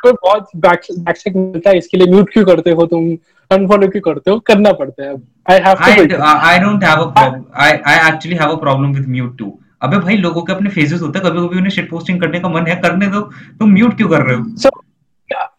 [0.04, 3.10] कोई बहुत बैक बैक मिलता है इसके लिए। म्यूट क्यों करते हो तुम?
[3.52, 4.40] अनफॉलो क्यों करते हो?
[4.48, 5.16] करना पड़ता है
[5.52, 5.76] I have
[6.08, 9.58] to I don't have a problem I I actually have a problem with mute to
[9.82, 12.50] अबे भाई लोगों के अपने फेजेस होते हैं कभी कभी उन्हें शिट पोस्टिंग करने का
[12.50, 13.22] मन है करने दो
[13.60, 14.44] तुम म्यूट क्यों कर रहे हो?
[14.64, 14.70] So,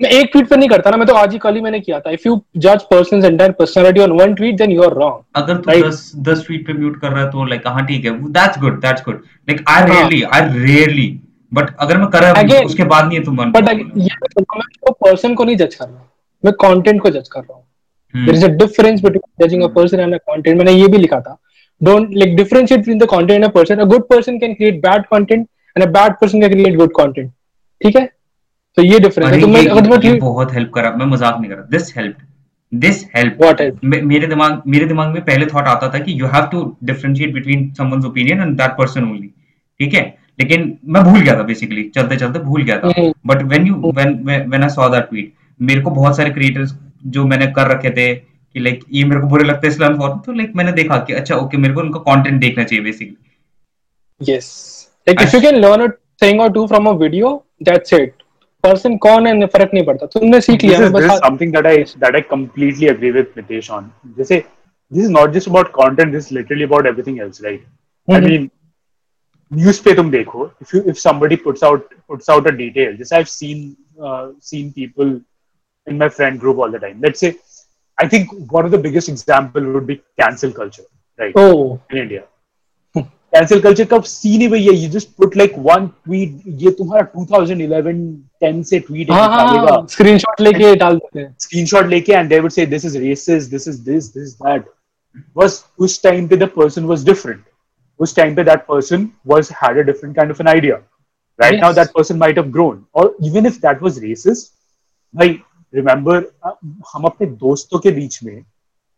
[0.03, 1.99] मैं एक ट्वीट पे नहीं करता ना मैं तो आज ही कल ही मैंने किया
[2.01, 5.57] था। इफ़ यू जज person's entire personality on one tweet then you are wrong अगर
[5.57, 8.59] तू 10 10 ट्वीट पे म्यूट कर रहा है तो लाइक हाँ ठीक है that's
[8.61, 11.09] good that's good like I really I really
[11.53, 15.35] but अगर मैं कर रहा हूँ उसके बाद नहीं है तुम बट ये मैं पर्सन
[15.35, 16.05] को नहीं जज कर रहा
[16.45, 17.65] मैं कंटेंट को जज कर रहा हूँ।
[18.15, 21.21] There is a difference between judging a person and a content मैंने ये भी लिखा
[21.21, 21.39] था।
[21.81, 23.81] Don't like differentiate between the content and a person.
[23.81, 27.31] A good person can create bad content and a bad person can create good content.
[27.81, 28.05] ठीक है?
[28.77, 31.57] तो ये difference है। तो मैं अगर मैं बहुत हेल्प करा। मैं मज़ाक नहीं कर
[31.57, 32.17] रहा। This help
[32.73, 36.27] this help what help मेरे दिमाग मेरे दिमाग में पहले थॉट आता था कि you
[36.35, 39.29] have to differentiate between someone's opinion and that person only
[39.81, 40.03] ठीक है?
[40.41, 44.19] लेकिन मैं भूल गया था बेसिकली चलते चलते भूल गया था। But when you when
[44.25, 46.75] when I saw that tweet मेरे को बहुत सारे क्रिएटर्स
[47.07, 48.15] जो मैंने कर रखे थे
[48.57, 51.37] कि लाइक ये मेरे को बुरे लगते हैं इस्लाम तो लाइक मैंने देखा कि अच्छा
[51.37, 54.47] ओके मेरे को उनका कंटेंट देखना चाहिए basically yes
[55.09, 55.91] like if you can learn a
[56.23, 57.33] thing और to from a video
[57.63, 58.23] that's it
[58.65, 62.15] person कौन है ने फ़र्क नहीं पड़ता। तुमने सीख लिया बस something that I that
[62.15, 64.43] I completely agree with Nitesh on जैसे
[64.93, 67.65] this is not just about content this literally about everything else right
[68.09, 68.51] I mean
[69.51, 73.17] news पे तुम देखो if you if somebody puts out puts out a detail जैसे
[73.17, 73.75] I have seen
[74.51, 75.21] seen people
[75.87, 77.35] in my friend group all the time let's say
[77.98, 80.84] I think one of the biggest example would be cancel culture,
[81.18, 81.34] right?
[81.36, 82.24] Oh, in India.
[83.34, 88.02] cancel culture कब scene ही भैया you just put like one tweet ये तुम्हारा 2011
[88.44, 92.56] 10 से tweet हाँ हाँ screenshot लेके डाल देते हैं screenshot लेके and they would
[92.58, 94.66] say this is racist this is this this is that
[95.42, 97.48] was उस time पे the person was different
[98.00, 100.82] उस time पे that person was had a different kind of an idea
[101.40, 101.62] right yes.
[101.62, 104.52] now that person might have grown or even if that was racist
[105.16, 105.40] भाई
[105.77, 106.53] remember uh,
[106.93, 108.43] हम अपने दोस्तों के बीच में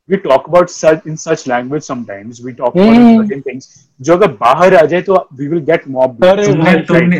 [0.08, 3.16] we talk about such in such language sometimes we talk about mm.
[3.18, 3.66] certain things.
[4.00, 6.24] जो अगर बाहर आ जाए तो we will get mobbed.
[6.46, 7.16] तुमने तुमने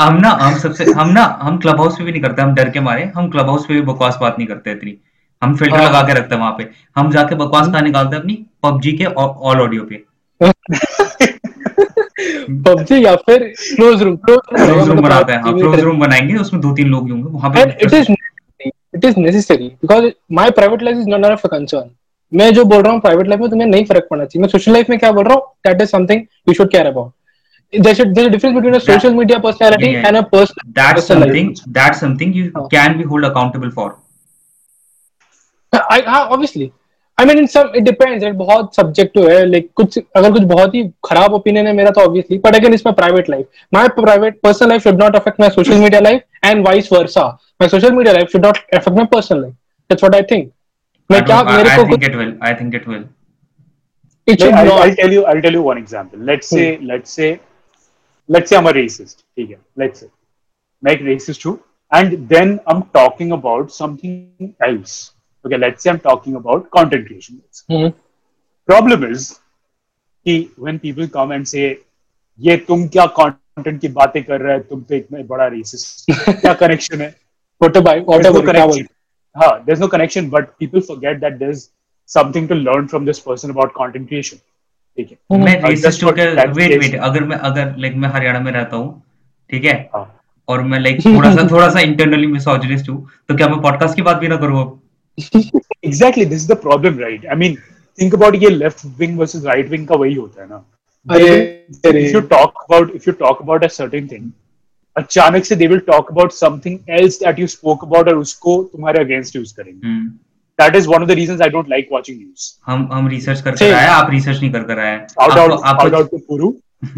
[0.00, 2.70] हम ना हम सबसे हम ना हम क्लब हाउस पे भी नहीं करते हम डर
[2.70, 4.96] के मारे हम क्लब हाउस पे भी बकवास बात नहीं करते इतनी।
[5.42, 8.34] हम फ़िल्टर लगा के रखते हैं वहाँ पे। हम जाके बकवास कहाँ निकालते हैं अपनी?
[8.62, 10.04] पबजी के ऑल ऑडियो पे।
[12.66, 16.74] पबजी या फिर क्लोज रूम क्लोज रूम बनाते हैं हाँ क्लोज रूम बनाएँगे उसमें दो
[16.74, 18.12] तीन लोग होंगे वहाँ पे it is
[18.98, 21.90] it is necessary because my private life is not of a concern
[22.32, 24.72] मैं जो बोल रहा हूँ प्राइवेट लाइफ में तुम्हें नहीं फ़र्क पड़ना चाहिए। मैं सोशल
[24.72, 25.42] लाइफ में क्या बोल रहा हूँ?
[25.66, 27.12] That is something you should care about
[27.72, 30.68] there should there's a difference between a social that, media personality yeah, and a person
[30.76, 31.64] that's something life.
[31.78, 32.62] that's something you oh.
[32.74, 33.88] can be hold accountable for.
[35.72, 36.68] I, I obviously.
[37.18, 40.74] I mean in some it depends it बहुत subjective है like कुछ अगर कुछ बहुत
[40.74, 44.68] ही खराब opinion है मेरा तो ऑब्वियसली बट अगेन इसमें private life my private personal
[44.68, 47.26] life should not affect my social media life and vice versa
[47.60, 49.54] my social media life should not affect my personal life
[49.90, 50.50] that's what I think
[51.10, 53.04] मैं क्या मेरे को think it will i think it will
[54.26, 56.88] it should I'll, I'll tell you i'll tell you one example let's say hmm.
[56.92, 57.28] let's say
[58.28, 60.10] let's say i'm a racist ठीक है let's say
[60.82, 61.58] मैं एक racist हूँ
[61.92, 64.98] and then i'm talking about something else
[65.44, 67.42] okay, let's say I'm talking about content creation.
[67.70, 67.96] Mm-hmm.
[68.68, 69.34] Problem is
[70.26, 71.76] कि when people come and say
[72.40, 76.52] ये तुम क्या content की बातें कर रहे हो तुम तो इतना बड़ा रेसिस्ट क्या
[76.54, 77.14] कनेक्शन है
[79.34, 81.70] हाँ there's no connection but people forget that there's
[82.08, 84.38] something to learn from this person about content creation
[84.98, 85.60] ठीक है मैं
[86.04, 89.02] होकर वेट वेट अगर मैं अगर लाइक मैं हरियाणा में रहता हूँ
[89.50, 90.06] ठीक है हाँ.
[90.48, 92.98] और मैं लाइक थोड़ा सा थोड़ा सा इंटरनली मिसोजिनिस्ट हूँ
[93.28, 94.64] तो क्या मैं पॉडकास्ट की बात भी ना करूँ
[95.86, 97.56] exactly this is the problem right i mean
[97.98, 100.64] think about ये left wing versus right wing का वही होता है ना
[101.84, 104.30] if you talk about if you talk about a certain thing
[104.98, 109.04] अचानक से they will talk about something else that you spoke about और उसको तुम्हारे
[109.04, 110.08] against use करेंगे hmm.
[110.58, 112.46] that is one of the reasons I don't like watching news.
[112.66, 115.94] हम हम research कर कर आए आप रिसर्च नहीं कर कर आए Shout out, shout
[115.94, 116.52] out to Puru.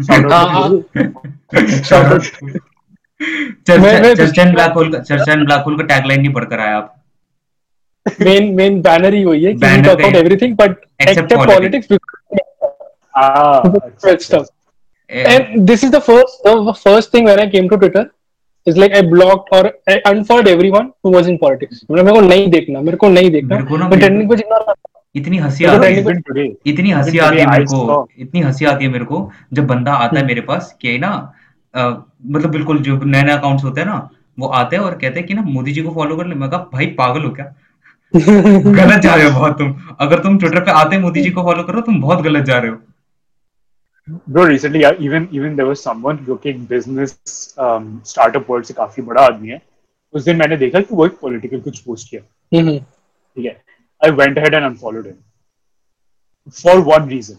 [0.07, 1.07] Shout out to
[1.53, 1.83] Puru.
[1.83, 2.59] Shout out.
[3.69, 6.95] चर्चन ब्लैक होल का चर्चन ब्लैक होल का टैगलाइन नहीं पढ़कर आए आप
[8.21, 11.87] मेन मेन बैनर ही वही है कि talk about everything but Except except politics
[15.11, 18.03] Ah, and this is the first the first thing when I came to Twitter
[18.67, 21.81] is like I blocked or I unfollowed everyone who was in politics.
[21.91, 24.73] मतलब मेरे को नहीं देखना मेरे को नहीं देखना। को मैं ट्रेंडिंग पे जितना
[25.15, 29.05] इतनी हँसी आती है। इतनी हँसी आती है मेरे को इतनी हँसी आती है मेरे
[29.05, 29.19] को
[29.53, 31.11] जब बंदा आता है मेरे पास कि ना
[31.73, 33.97] मतलब बिल्कुल जो नए नए अकाउंट्स होते हैं ना
[34.39, 36.49] वो आते हैं और कहते हैं कि ना मोदी जी को फॉलो कर ले। मैं
[36.49, 37.45] कहा भाई पागल हो क्या?
[38.15, 41.63] गलत जा रहे हो बहुत तुम। अगर तुम ट्विटर पे आते मोदी जी को फॉलो
[41.63, 42.77] करो तुम बहुत गलत जा रहे हो।
[44.07, 47.11] Bro, recently, yeah, even even there was someone जो कि एक business
[47.57, 49.61] um, startup world से काफ़ी बड़ा आदमी है
[50.13, 52.21] उस दिन मैंने देखा कि वो एक political कुछ पोस्ट किया
[52.53, 53.61] हम्म, ठीक है
[54.01, 55.17] I went ahead and unfollowed him
[56.61, 57.37] for one reason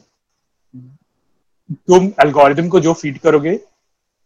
[1.89, 3.59] तुम algorithm को जो feed करोगे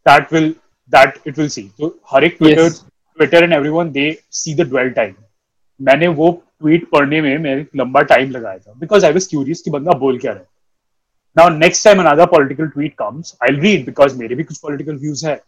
[0.07, 0.53] that will
[0.93, 2.85] that it will see तो हर एक Twitter Yes.
[3.19, 4.09] Twitter and everyone they
[4.41, 5.15] see the dwell time
[5.81, 6.31] मैंने वो
[6.61, 10.19] ट्वीट पढ़ने में मेरे लंबा टाइम लगाया था बिकॉज़ आई वाज क्यूरियस कि बंदा बोल
[10.19, 10.49] क्या रहा है
[11.37, 15.25] Now, next time another political tweet comes, I'll read because मेरे भी कुछ political views
[15.25, 15.41] है.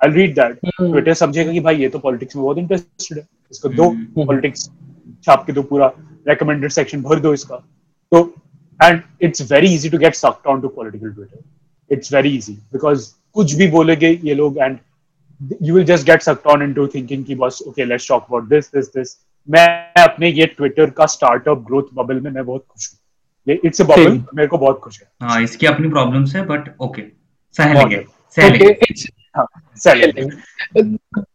[0.00, 0.56] I'll read that.
[0.66, 3.26] Hmm. Twitter समझेगा कि भाई ये तो politics में बहुत interested है.
[3.50, 4.68] इसको दो हम्म। politics
[5.24, 5.92] छाप के दो पूरा
[6.28, 7.62] recommended section भर दो इसका.
[8.12, 8.22] तो
[8.80, 11.40] and it's very easy to get sucked onto political Twitter.
[11.90, 14.78] It's very easy because कुछ भी बोलेंगे ये लोग and
[15.60, 18.70] you will just get sucked on into thinking कि बस okay let's talk about this
[18.74, 19.16] this this.
[19.48, 19.68] मैं
[20.04, 22.98] अपने ये Twitter का startup growth bubble में मैं बहुत खुश हूँ.
[23.48, 25.08] इट्स अ बबल मेरे को बहुत खुश है.
[25.28, 27.02] हाँ इसकी अपनी प्रॉब्लम्स है बट ओके
[27.56, 28.04] सह बहुत लेंगे है।
[28.36, 29.46] सह लेंगे Okay, it's हाँ,
[29.82, 30.30] selling.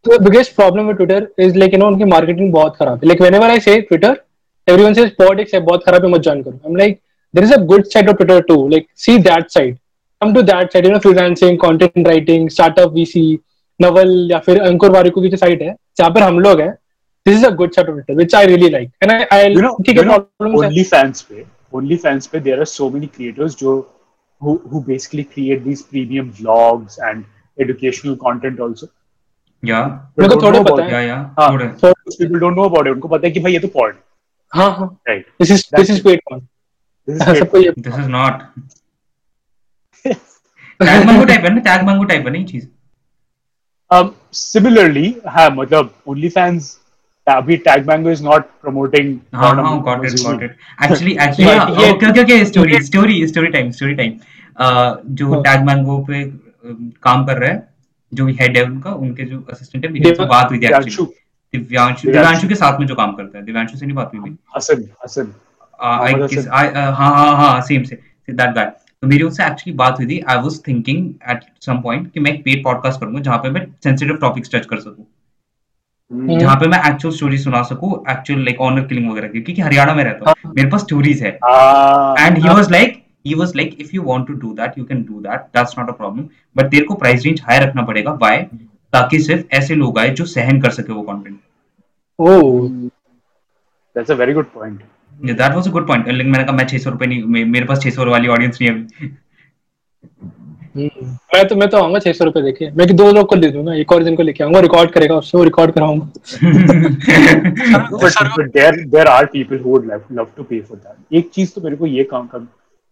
[0.10, 3.10] the biggest problem with Twitter is like you know उनकी marketing बहुत खराब है.
[3.10, 4.12] Like whenever I say Twitter,
[4.68, 6.60] everyone says politics है बहुत खराब है मत join करो.
[6.66, 7.00] I'm like
[7.34, 8.60] there is a good side of Twitter too.
[8.74, 9.78] Like see that side.
[10.22, 10.90] Come to that side.
[10.90, 13.24] You know freelancing, content writing, startup VC,
[13.80, 16.74] Naval या फिर अंकुर वारिको की जो साइट है जहाँ पर हम लोग हैं.
[17.26, 18.92] This is a good side of Twitter which I really like.
[19.02, 21.46] And I I You know, ठीक you है know problems only fans पे
[21.80, 23.74] only fans पे there are so many creators जो
[24.42, 27.26] who who basically create these premium vlogs and
[27.58, 28.88] educational content also.
[29.64, 29.74] They
[30.20, 30.92] मेरे को थोड़े पता है.
[30.92, 32.94] या या हाँ, So Most people don't know about it.
[32.94, 34.04] उनको पता है कि भाई ये तो pod है.
[34.52, 34.88] हाँ हाँ.
[35.10, 35.26] Right.
[35.42, 36.42] This is this is paid one.
[37.08, 37.40] This is.
[37.40, 38.42] सबको ये this is not
[40.06, 42.68] tag mango type है ना टैग मंगो टाइप है ना ये चीज़
[43.92, 46.68] Um, similarly, हाँ मतलब OnlyFans
[47.28, 49.10] अभी Tag Mango is not promoting.
[49.36, 51.90] हाँ हाँ got it got it actually actually.
[51.90, 54.14] Okay okay okay story story story time story time
[55.16, 55.42] जो हाँ.
[55.44, 56.24] टैग मैंगो पे
[57.04, 57.68] काम कर रहा है
[58.14, 61.06] जो हेड है उनका उनके जो असिस्टेंट है मेरी उनसे बात हुई थी एक्चुअली
[61.54, 64.36] दिव्यांशु दिव्यांशु। के साथ में जो काम करता है दिव्यांशु से नहीं बात हुई मेरी
[64.56, 65.34] हसन हसन
[65.80, 67.96] आई हसन। आई हाँ हाँ हाँ सेम से
[68.28, 72.12] दैट गाय तो मेरी उससे एक्चुअली बात हुई थी I was thinking at some point
[72.14, 75.06] कि मैं एक पेड पॉडकास्ट करूँगा जहाँ पे मैं सेंसिटिव टॉपिक्स टच कर सकूँ
[76.12, 79.94] जहाँ पे मैं एक्चुअल स्टोरी सुना सकूँ एक्चुअल लाइक ऑनर किलिंग वगैरह की क्योंकि हरियाणा
[79.94, 82.98] में रहता हूँ। मेरे पास स्टोरीज है। हाँ, and he हाँ, was like
[83.30, 85.48] he was like if you want to do that you can do that.
[85.58, 86.30] That's not a problem.
[86.56, 88.38] But तेरे को प्राइस रेंज हाई रखना पड़ेगा। Why?
[88.94, 91.40] ताकि सिर्फ़ ऐसे लोग आए जो सहन कर सके वो content
[92.20, 92.90] Oh.
[93.96, 94.80] That's a very good point.
[95.26, 98.08] That was a good point लेकिन मैंने कहा मैं 600 रुपए नहीं मेरे पास 600
[98.08, 99.16] वाली ऑडियंस नहीं है अभी। हम्म।
[100.76, 103.50] हम्म। मैं तो मैं तो आऊँगा छह सौ रुपए देखिए मैं दो लोग को ले
[103.52, 106.12] दूँगा एक और दिन को लेके आऊँगा रिकॉर्ड करेगा उससे वो रिकॉर्ड कराऊँगा
[111.14, 112.38] एक चीज़ तो मेरे को ये काम का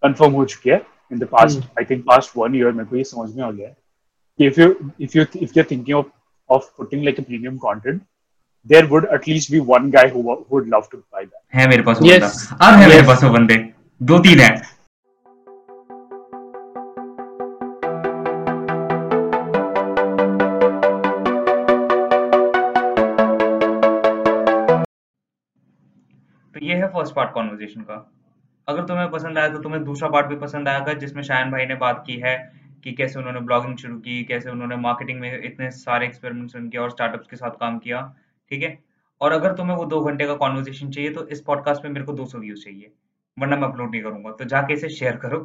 [0.04, 3.04] कंफर्म हो चुकी है in the past I think past one year मेरे को ये
[3.04, 4.68] समझ में आ गया कि if you
[5.02, 6.06] if you if you are thinking of
[6.50, 8.02] of putting like a premium content
[8.68, 10.22] there would at least be one guy who
[10.52, 12.28] would love to buy that है मेरे पास वो बंदा।
[12.68, 13.56] अब है मेरे पास वो बंदे।
[14.02, 14.79] दो तीन है।
[27.00, 27.96] फ़र्स्ट पार्ट कॉन्वर्जेशन का।
[28.68, 31.76] अगर तुम्हें पसंद आया तो तुम्हें दूसरा पार्ट भी पसंद आएगा, जिसमें शायन भाई ने
[31.78, 32.38] बात की है
[32.84, 36.92] कि कैसे उन्होंने ब्लॉगिंग शुरू की, कैसे उन्होंने मार्केटिंग में इतने सारे एक्सपेरिमेंट्स किए और
[36.92, 38.02] स्टार्टअप्स के साथ काम किया,
[38.52, 38.78] ठीक है?
[39.22, 42.14] और अगर तुम्हें वो दो घंटे का कॉन्वर्जेशन चाहिए तो इस पॉडकास्ट में मेरे को
[42.14, 42.92] 200 व्यूज़ चाहिए,
[43.38, 45.40] वरना मैं अपलोड नहीं करूँगा। तो जाके इसे शेयर करो।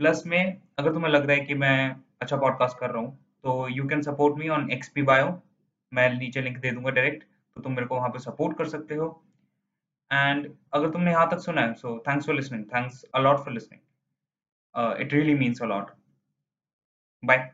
[0.00, 3.68] प्लस में अगर तुम्हें लग रहा है कि मैं अच्छा पॉडकास्ट कर रहा हूँ तो
[3.68, 5.28] you can support me on XP bio
[5.92, 7.24] मैं नीचे लिंक दे दूँगा डायरेक्ट
[7.56, 9.08] तो तुम मेरे को वहाँ पे सपोर्ट कर सकते हो।
[10.10, 15.00] एंड अगर तुमने यहाँ तक सुना है so thanks for listening thanks a lot for listening
[15.00, 15.90] it really means a lot
[17.22, 17.50] bye